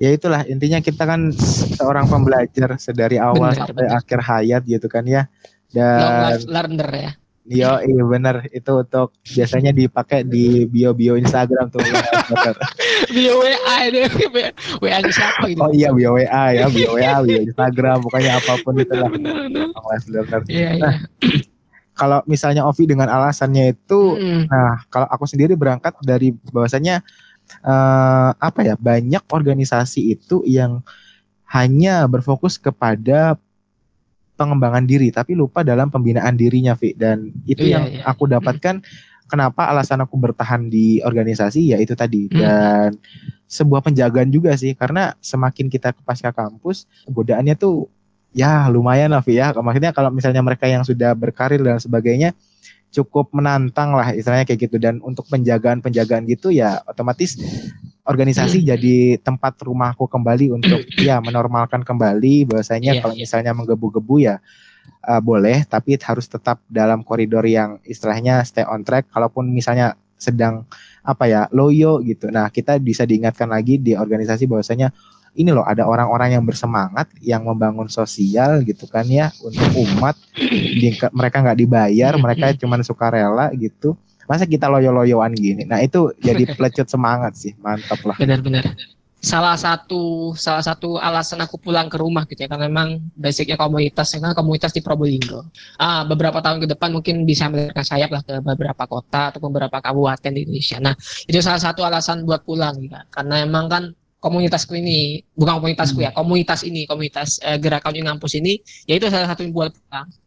ya 0.00 0.10
itulah 0.16 0.42
intinya 0.48 0.80
kita 0.80 1.04
kan 1.04 1.30
seorang 1.76 2.08
pembelajar 2.08 2.80
sedari 2.80 3.20
awal 3.20 3.52
bener, 3.52 3.60
sampai 3.62 3.84
bener. 3.86 3.98
akhir 4.00 4.18
hayat 4.24 4.62
gitu 4.66 4.86
kan 4.90 5.04
ya. 5.06 5.30
Dan 5.70 6.42
learner 6.50 6.90
ya 6.90 7.12
Yo, 7.50 7.82
iya 7.82 8.02
bener 8.06 8.46
itu 8.54 8.70
untuk 8.78 9.10
biasanya 9.26 9.74
dipakai 9.74 10.22
di 10.22 10.70
bio 10.70 10.94
bio 10.94 11.18
Instagram 11.18 11.66
tuh. 11.74 11.82
bio 13.14 13.42
WA 13.42 13.76
itu 13.90 14.06
WA 14.78 15.02
siapa 15.10 15.50
gitu? 15.50 15.58
Oh 15.58 15.74
iya 15.74 15.90
bio 15.90 16.14
WA 16.14 16.54
ya, 16.54 16.70
bio 16.70 16.94
WA, 16.94 17.18
bio 17.26 17.42
Instagram, 17.42 18.06
pokoknya 18.06 18.38
apa 18.38 18.54
pun 18.62 18.78
itu 18.78 18.94
lah. 18.94 19.10
Iya, 20.46 20.78
iya. 20.78 20.78
Nah, 20.78 20.94
kalau 21.98 22.22
misalnya 22.30 22.62
Ovi 22.62 22.86
dengan 22.86 23.10
alasannya 23.10 23.74
itu, 23.74 24.14
hmm. 24.14 24.46
nah 24.46 24.86
kalau 24.86 25.10
aku 25.10 25.26
sendiri 25.26 25.58
berangkat 25.58 25.98
dari 26.06 26.30
bahwasanya 26.54 27.02
uh, 27.66 28.30
apa 28.30 28.62
ya 28.62 28.78
banyak 28.78 29.26
organisasi 29.26 30.14
itu 30.14 30.46
yang 30.46 30.86
hanya 31.50 32.06
berfokus 32.06 32.62
kepada 32.62 33.34
pengembangan 34.40 34.88
diri 34.88 35.12
tapi 35.12 35.36
lupa 35.36 35.60
dalam 35.60 35.92
pembinaan 35.92 36.32
dirinya 36.32 36.72
Vi 36.72 36.96
dan 36.96 37.28
itu 37.44 37.68
iya, 37.68 37.76
yang 37.76 37.84
iya. 37.92 38.02
aku 38.08 38.24
dapatkan 38.24 38.80
kenapa 39.28 39.68
alasan 39.68 40.00
aku 40.00 40.16
bertahan 40.16 40.72
di 40.72 41.04
organisasi 41.04 41.76
ya 41.76 41.78
itu 41.78 41.92
tadi. 41.92 42.26
Hmm. 42.32 42.40
dan 42.40 42.90
sebuah 43.50 43.82
penjagaan 43.82 44.30
juga 44.30 44.54
sih 44.56 44.72
karena 44.78 45.12
semakin 45.18 45.66
kita 45.68 45.90
ke 45.90 46.00
pasca 46.06 46.30
kampus 46.30 46.86
godaannya 47.10 47.58
tuh 47.58 47.90
ya 48.34 48.66
lumayan 48.70 49.10
lah 49.10 49.22
Vi 49.22 49.38
ya. 49.38 49.54
Maksudnya 49.54 49.90
kalau 49.94 50.10
misalnya 50.10 50.42
mereka 50.42 50.66
yang 50.66 50.86
sudah 50.86 51.14
berkarir 51.14 51.62
dan 51.62 51.78
sebagainya 51.82 52.34
cukup 52.90 53.30
menantang 53.30 53.94
lah 53.94 54.14
istilahnya 54.14 54.46
kayak 54.46 54.70
gitu. 54.70 54.76
Dan 54.78 55.02
untuk 55.02 55.26
penjagaan-penjagaan 55.30 56.26
gitu 56.30 56.54
ya 56.54 56.82
otomatis 56.86 57.38
organisasi 58.10 58.60
hmm. 58.60 58.66
jadi 58.74 58.96
tempat 59.22 59.54
rumahku 59.62 60.10
kembali 60.10 60.50
untuk 60.50 60.82
ya 61.06 61.22
menormalkan 61.22 61.86
kembali 61.86 62.50
bahwasanya 62.50 62.98
yeah, 62.98 63.02
kalau 63.02 63.14
misalnya 63.14 63.54
menggebu-gebu 63.54 64.26
ya 64.26 64.42
uh, 65.06 65.22
boleh 65.22 65.62
tapi 65.64 65.96
harus 65.96 66.26
tetap 66.26 66.58
dalam 66.66 67.06
koridor 67.06 67.46
yang 67.46 67.78
istilahnya 67.86 68.42
stay 68.42 68.66
on 68.66 68.82
track. 68.82 69.08
Kalaupun 69.14 69.48
misalnya 69.48 69.94
sedang 70.20 70.68
apa 71.00 71.24
ya 71.24 71.48
loyo 71.54 72.04
gitu. 72.04 72.28
Nah, 72.28 72.52
kita 72.52 72.76
bisa 72.76 73.08
diingatkan 73.08 73.48
lagi 73.48 73.80
di 73.80 73.96
organisasi 73.96 74.44
bahwasanya 74.44 74.92
ini 75.38 75.54
loh 75.54 75.62
ada 75.64 75.86
orang-orang 75.86 76.36
yang 76.36 76.44
bersemangat 76.44 77.06
yang 77.22 77.46
membangun 77.46 77.86
sosial 77.86 78.60
gitu 78.66 78.84
kan 78.90 79.06
ya 79.08 79.32
untuk 79.40 79.64
umat. 79.88 80.18
Di, 80.36 80.92
mereka 81.14 81.40
nggak 81.40 81.58
dibayar 81.58 82.12
mereka 82.20 82.52
cuma 82.58 82.76
suka 82.84 83.14
rela 83.14 83.48
gitu 83.56 83.96
masa 84.30 84.46
kita 84.46 84.70
loyo-loyoan 84.70 85.34
gini? 85.34 85.66
Nah 85.66 85.82
itu 85.82 86.14
jadi 86.22 86.46
pelecut 86.54 86.86
semangat 86.86 87.34
sih. 87.34 87.58
Mantap 87.58 87.98
lah. 88.06 88.14
Benar-benar. 88.14 88.62
Salah 89.20 89.52
satu 89.52 90.32
salah 90.32 90.64
satu 90.64 90.96
alasan 90.96 91.44
aku 91.44 91.60
pulang 91.60 91.92
ke 91.92 92.00
rumah 92.00 92.24
gitu 92.24 92.40
ya 92.40 92.48
karena 92.48 92.72
memang 92.72 93.04
basicnya 93.12 93.52
komunitas 93.60 94.16
kan 94.16 94.32
komunitas 94.32 94.72
di 94.72 94.80
Probolinggo. 94.80 95.44
Ah 95.76 96.08
beberapa 96.08 96.40
tahun 96.40 96.64
ke 96.64 96.72
depan 96.72 96.88
mungkin 96.88 97.28
bisa 97.28 97.52
memberikan 97.52 97.84
sayap 97.84 98.08
lah 98.08 98.24
ke 98.24 98.40
beberapa 98.40 98.80
kota 98.88 99.28
atau 99.28 99.44
beberapa 99.44 99.76
kabupaten 99.76 100.32
di 100.32 100.48
Indonesia. 100.48 100.80
Nah 100.80 100.96
itu 101.28 101.36
salah 101.44 101.60
satu 101.60 101.84
alasan 101.84 102.24
buat 102.24 102.48
pulang 102.48 102.80
ya 102.80 103.04
karena 103.12 103.44
emang 103.44 103.68
kan 103.68 103.82
komunitasku 104.20 104.76
ini. 104.76 105.24
Bukan 105.34 105.64
komunitasku 105.64 105.98
ya, 106.04 106.12
hmm. 106.12 106.16
ya 106.16 106.20
komunitas 106.20 106.60
ini 106.62 106.84
komunitas 106.86 107.40
uh, 107.42 107.56
gerakan 107.56 107.92
di 107.96 108.00
ngampus 108.04 108.32
ini. 108.36 108.60
Ya 108.84 109.00
itu 109.00 109.08
salah 109.08 109.26
satu 109.26 109.42
yang 109.42 109.56
buat 109.56 109.72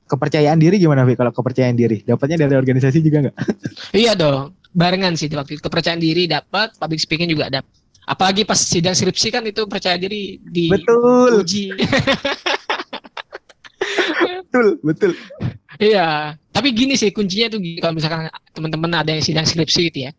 kepercayaan 0.04 0.60
diri 0.60 0.78
gimana 0.78 1.08
Vi 1.08 1.16
kalau 1.16 1.32
kepercayaan 1.32 1.74
diri 1.80 2.04
dapatnya 2.04 2.46
dari 2.46 2.54
organisasi 2.60 3.00
juga 3.02 3.30
nggak? 3.30 3.36
Iya 4.04 4.14
dong 4.14 4.54
barengan 4.74 5.14
sih 5.14 5.30
waktu 5.30 5.62
kepercayaan 5.62 6.02
diri 6.02 6.26
dapat 6.26 6.74
public 6.82 7.00
speaking 7.02 7.30
juga 7.30 7.50
dapat 7.50 7.70
apalagi 8.04 8.44
pas 8.44 8.60
sidang 8.60 8.98
skripsi 8.98 9.32
kan 9.32 9.46
itu 9.48 9.64
percaya 9.70 9.96
diri 9.96 10.42
di 10.44 10.68
betul. 10.68 11.40
uji. 11.40 11.72
Betul 14.24 14.80
betul. 14.86 15.12
Iya 15.82 16.38
tapi 16.54 16.72
gini 16.72 16.94
sih 16.94 17.10
kuncinya 17.10 17.52
tuh 17.52 17.60
kalau 17.82 17.94
misalkan 17.98 18.30
teman-teman 18.54 19.02
ada 19.02 19.12
yang 19.12 19.26
sidang 19.26 19.44
skripsi 19.44 19.90
gitu 19.90 20.00
ya 20.08 20.12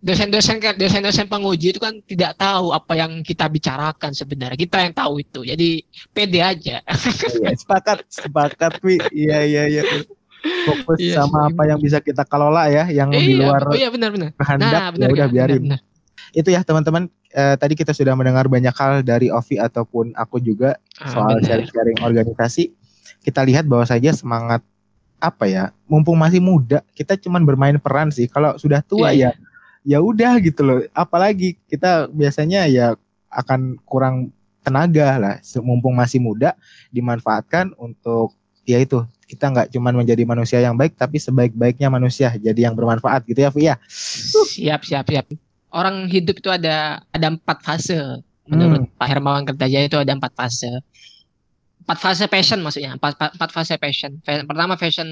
dosen-dosen 0.00 0.56
kan 0.64 0.74
dosen-dosen 0.80 1.28
penguji 1.28 1.76
itu 1.76 1.80
kan 1.80 2.00
tidak 2.08 2.32
tahu 2.40 2.72
apa 2.72 2.96
yang 2.96 3.20
kita 3.20 3.46
bicarakan 3.52 4.16
sebenarnya. 4.16 4.56
Kita 4.56 4.80
yang 4.80 4.96
tahu 4.96 5.20
itu. 5.20 5.44
Jadi 5.44 5.84
pede 6.10 6.40
aja. 6.40 6.80
Iya, 6.80 7.52
sepakat 7.60 8.08
sepakat 8.08 8.80
wi 8.80 8.96
iya 9.12 9.44
iya 9.44 9.62
iya. 9.68 9.82
Fokus 10.40 10.96
iya, 10.96 11.20
sama 11.20 11.46
iya. 11.46 11.48
apa 11.52 11.62
yang 11.68 11.78
bisa 11.84 12.00
kita 12.00 12.24
kelola 12.24 12.72
ya 12.72 12.88
yang 12.88 13.12
iya, 13.12 13.20
di 13.20 13.34
luar 13.36 13.60
oh 13.68 13.76
iya 13.76 13.92
benar 13.92 14.08
benar. 14.08 14.32
kehendak. 14.40 14.72
Nah, 14.72 14.88
benar, 14.96 15.08
ya 15.08 15.12
udah 15.12 15.28
biarin. 15.28 15.62
benar, 15.68 15.80
benar. 15.84 16.38
itu 16.40 16.48
ya 16.48 16.60
teman-teman. 16.64 17.02
Eh, 17.30 17.54
tadi 17.60 17.78
kita 17.78 17.94
sudah 17.94 18.18
mendengar 18.18 18.50
banyak 18.50 18.74
hal 18.74 19.06
dari 19.06 19.30
Ovi 19.30 19.60
ataupun 19.60 20.16
aku 20.18 20.42
juga 20.42 20.80
ah, 20.98 21.12
soal 21.12 21.44
sharing-sharing 21.44 22.00
organisasi. 22.00 22.72
Kita 23.20 23.44
lihat 23.44 23.68
bahwa 23.68 23.84
saja 23.84 24.10
semangat 24.16 24.64
apa 25.20 25.44
ya 25.44 25.68
mumpung 25.84 26.16
masih 26.16 26.40
muda 26.40 26.80
kita 26.96 27.20
cuman 27.20 27.44
bermain 27.44 27.76
peran 27.76 28.08
sih. 28.08 28.24
Kalau 28.24 28.56
sudah 28.56 28.80
tua 28.80 29.12
iya. 29.12 29.36
ya 29.36 29.49
ya 29.84 29.98
udah 30.00 30.40
gitu 30.40 30.60
loh. 30.64 30.78
Apalagi 30.92 31.56
kita 31.68 32.08
biasanya 32.12 32.66
ya 32.68 32.96
akan 33.30 33.80
kurang 33.88 34.34
tenaga 34.60 35.16
lah. 35.16 35.34
Mumpung 35.60 35.96
masih 35.96 36.20
muda 36.20 36.56
dimanfaatkan 36.92 37.72
untuk 37.80 38.36
ya 38.68 38.78
itu 38.78 39.02
kita 39.26 39.50
nggak 39.50 39.68
cuman 39.74 39.94
menjadi 40.02 40.22
manusia 40.26 40.58
yang 40.58 40.74
baik 40.74 40.98
tapi 40.98 41.18
sebaik-baiknya 41.18 41.86
manusia 41.86 42.34
jadi 42.34 42.70
yang 42.70 42.74
bermanfaat 42.74 43.22
gitu 43.26 43.40
ya 43.46 43.50
Fia 43.50 43.74
siap 43.86 44.82
siap 44.86 45.06
siap. 45.06 45.26
Orang 45.70 46.10
hidup 46.10 46.42
itu 46.42 46.50
ada 46.50 46.98
ada 47.14 47.26
empat 47.30 47.62
fase. 47.62 47.98
Menurut 48.50 48.90
hmm. 48.90 48.98
Pak 48.98 49.06
Hermawan 49.06 49.46
Kertajaya 49.46 49.86
itu 49.86 49.98
ada 49.98 50.10
empat 50.10 50.34
fase. 50.34 50.66
Empat 51.86 51.98
fase 52.02 52.26
passion 52.26 52.58
maksudnya 52.58 52.98
empat, 52.98 53.14
empat 53.14 53.50
fase 53.54 53.78
passion. 53.78 54.18
Pertama 54.26 54.74
passion 54.74 55.06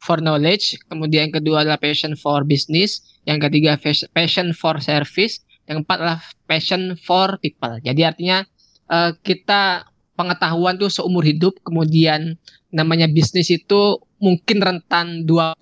for 0.00 0.18
knowledge, 0.24 0.80
kemudian 0.88 1.28
yang 1.28 1.34
kedua 1.36 1.62
adalah 1.62 1.76
passion 1.76 2.16
for 2.16 2.42
business, 2.48 3.04
yang 3.28 3.36
ketiga 3.36 3.76
passion 4.16 4.56
for 4.56 4.80
service, 4.80 5.44
yang 5.68 5.84
keempat 5.84 5.96
adalah 6.00 6.20
passion 6.48 6.96
for 6.96 7.36
people. 7.44 7.76
Jadi 7.84 8.00
artinya 8.02 8.42
uh, 8.88 9.12
kita 9.20 9.84
pengetahuan 10.16 10.80
tuh 10.80 10.88
seumur 10.88 11.22
hidup, 11.22 11.60
kemudian 11.60 12.40
namanya 12.72 13.06
bisnis 13.12 13.52
itu 13.52 14.00
mungkin 14.20 14.60
rentan 14.60 15.24
20 15.28 15.56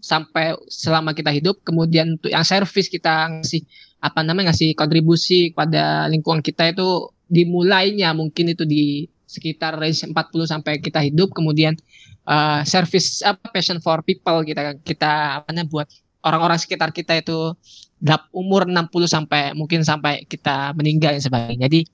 sampai 0.00 0.56
selama 0.72 1.12
kita 1.12 1.28
hidup, 1.32 1.60
kemudian 1.60 2.16
untuk 2.16 2.32
yang 2.32 2.44
service 2.44 2.88
kita 2.88 3.28
ngasih 3.28 3.64
apa 4.02 4.26
namanya 4.26 4.50
ngasih 4.50 4.74
kontribusi 4.74 5.54
kepada 5.54 6.10
lingkungan 6.10 6.42
kita 6.42 6.74
itu 6.74 7.14
dimulainya 7.30 8.10
mungkin 8.12 8.50
itu 8.50 8.66
di 8.66 9.06
sekitar 9.30 9.78
range 9.80 10.04
40 10.10 10.12
sampai 10.44 10.82
kita 10.82 11.00
hidup 11.00 11.32
kemudian 11.32 11.78
uh, 12.26 12.60
service 12.66 13.22
apa 13.22 13.50
passion 13.50 13.78
for 13.82 14.02
people 14.02 14.42
kita 14.46 14.78
kita 14.82 15.42
apa 15.42 15.50
namanya 15.50 15.68
buat 15.70 15.88
orang-orang 16.22 16.58
sekitar 16.58 16.94
kita 16.94 17.18
itu 17.18 17.54
dap 18.02 18.26
umur 18.34 18.66
60 18.66 18.90
sampai 19.06 19.54
mungkin 19.54 19.86
sampai 19.86 20.26
kita 20.26 20.74
meninggal 20.74 21.14
dan 21.14 21.22
sebagainya. 21.22 21.66
Jadi 21.70 21.86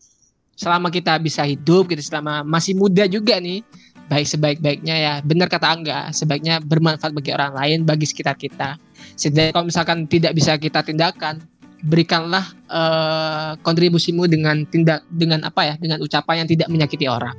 selama 0.58 0.88
kita 0.88 1.16
bisa 1.20 1.44
hidup 1.44 1.88
gitu 1.88 2.02
selama 2.02 2.42
masih 2.42 2.74
muda 2.74 3.06
juga 3.06 3.38
nih 3.38 3.62
baik 4.08 4.26
sebaik-baiknya 4.26 4.96
ya 4.96 5.12
benar 5.20 5.46
kata 5.52 5.68
Angga 5.68 6.10
sebaiknya 6.10 6.64
bermanfaat 6.64 7.12
bagi 7.12 7.30
orang 7.30 7.52
lain 7.54 7.78
bagi 7.84 8.08
sekitar 8.08 8.34
kita. 8.40 8.80
Sedangkan 9.14 9.52
kalau 9.54 9.66
misalkan 9.68 9.98
tidak 10.08 10.32
bisa 10.34 10.56
kita 10.56 10.80
tindakan 10.80 11.44
berikanlah 11.84 12.42
uh, 12.72 13.54
kontribusimu 13.62 14.26
dengan 14.26 14.66
tindak 14.66 15.06
dengan 15.12 15.46
apa 15.46 15.62
ya 15.62 15.74
dengan 15.78 16.02
ucapan 16.02 16.42
yang 16.42 16.48
tidak 16.50 16.68
menyakiti 16.72 17.06
orang 17.06 17.38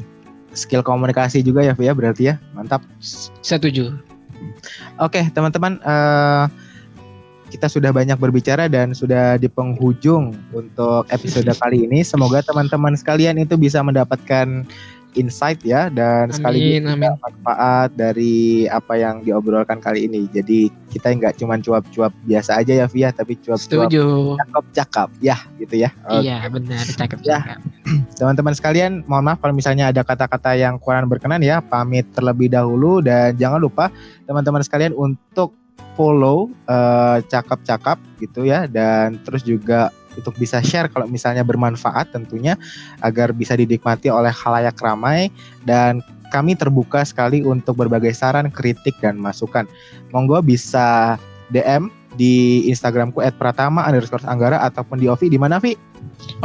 skill 0.53 0.81
komunikasi 0.85 1.41
juga 1.45 1.65
ya 1.65 1.73
Via 1.73 1.93
berarti 1.93 2.33
ya. 2.33 2.35
Mantap. 2.53 2.85
Setuju. 3.43 3.95
Oke 4.99 5.27
teman-teman 5.31 5.79
uh, 5.83 6.47
kita 7.49 7.65
sudah 7.65 7.89
banyak 7.89 8.15
berbicara 8.15 8.69
dan 8.69 8.93
sudah 8.93 9.35
di 9.41 9.49
penghujung 9.49 10.37
untuk 10.53 11.09
episode 11.09 11.49
kali 11.57 11.89
ini. 11.89 12.05
Semoga 12.05 12.45
teman-teman 12.45 12.93
sekalian 12.93 13.41
itu 13.41 13.57
bisa 13.57 13.81
mendapatkan 13.81 14.63
insight 15.17 15.61
ya 15.65 15.89
dan 15.89 16.29
sekali 16.29 16.77
sekaligus 16.77 16.93
amin. 16.93 17.13
manfaat 17.17 17.89
dari 17.97 18.69
apa 18.69 18.93
yang 18.99 19.25
diobrolkan 19.25 19.81
kali 19.81 20.05
ini. 20.05 20.29
Jadi 20.29 20.69
kita 20.93 21.09
nggak 21.13 21.41
cuma 21.41 21.57
cuap-cuap 21.57 22.13
biasa 22.25 22.61
aja 22.61 22.85
ya 22.85 22.85
Via, 22.85 23.09
tapi 23.09 23.39
cuap-cuap 23.41 23.89
cakep-cakep 23.89 25.09
ya 25.23 25.37
gitu 25.57 25.75
ya. 25.81 25.89
Okay. 26.05 26.29
Iya 26.29 26.37
benar 26.49 26.85
cakep-cakep. 26.85 27.57
Ya. 27.57 27.57
Teman-teman 28.19 28.53
sekalian, 28.53 29.01
mohon 29.09 29.25
maaf 29.25 29.41
kalau 29.41 29.55
misalnya 29.55 29.89
ada 29.89 30.05
kata-kata 30.05 30.53
yang 30.53 30.77
kurang 30.77 31.09
berkenan 31.09 31.41
ya, 31.41 31.63
pamit 31.63 32.05
terlebih 32.13 32.53
dahulu 32.53 33.01
dan 33.01 33.33
jangan 33.39 33.57
lupa 33.57 33.89
teman-teman 34.29 34.61
sekalian 34.61 34.93
untuk 34.93 35.57
follow 35.97 36.47
uh, 36.69 37.19
cakep-cakep 37.27 37.97
gitu 38.23 38.47
ya 38.47 38.71
dan 38.71 39.19
terus 39.27 39.43
juga 39.43 39.91
untuk 40.19 40.35
bisa 40.35 40.59
share 40.59 40.91
kalau 40.91 41.07
misalnya 41.07 41.41
bermanfaat 41.41 42.11
tentunya 42.11 42.59
agar 43.01 43.31
bisa 43.31 43.55
dinikmati 43.55 44.11
oleh 44.11 44.29
halayak 44.29 44.75
ramai 44.83 45.31
dan 45.63 46.03
kami 46.29 46.53
terbuka 46.53 47.01
sekali 47.01 47.41
untuk 47.41 47.81
berbagai 47.81 48.13
saran, 48.13 48.53
kritik 48.53 48.93
dan 49.01 49.17
masukan. 49.17 49.65
Monggo 50.13 50.43
bisa 50.45 51.17
DM 51.49 51.89
di 52.15 52.65
Instagramku 52.69 53.21
@pratama 53.37 53.85
underscore 53.85 54.25
anggara 54.29 54.61
ataupun 54.61 55.01
di 55.01 55.09
Ovi 55.09 55.29
di 55.29 55.37
mana 55.41 55.57
Vi? 55.57 55.73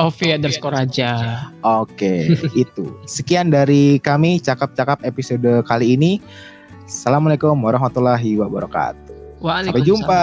Ovi 0.01 0.33
underscore 0.33 0.77
aja. 0.77 1.45
Oke, 1.63 2.33
itu. 2.65 2.89
Sekian 3.05 3.53
dari 3.53 4.01
kami 4.01 4.41
cakap-cakap 4.41 5.05
episode 5.05 5.47
kali 5.69 5.97
ini. 5.97 6.19
Assalamualaikum 6.85 7.57
warahmatullahi 7.65 8.37
wabarakatuh. 8.41 9.41
Sampai 9.69 9.85
jumpa. 9.85 10.23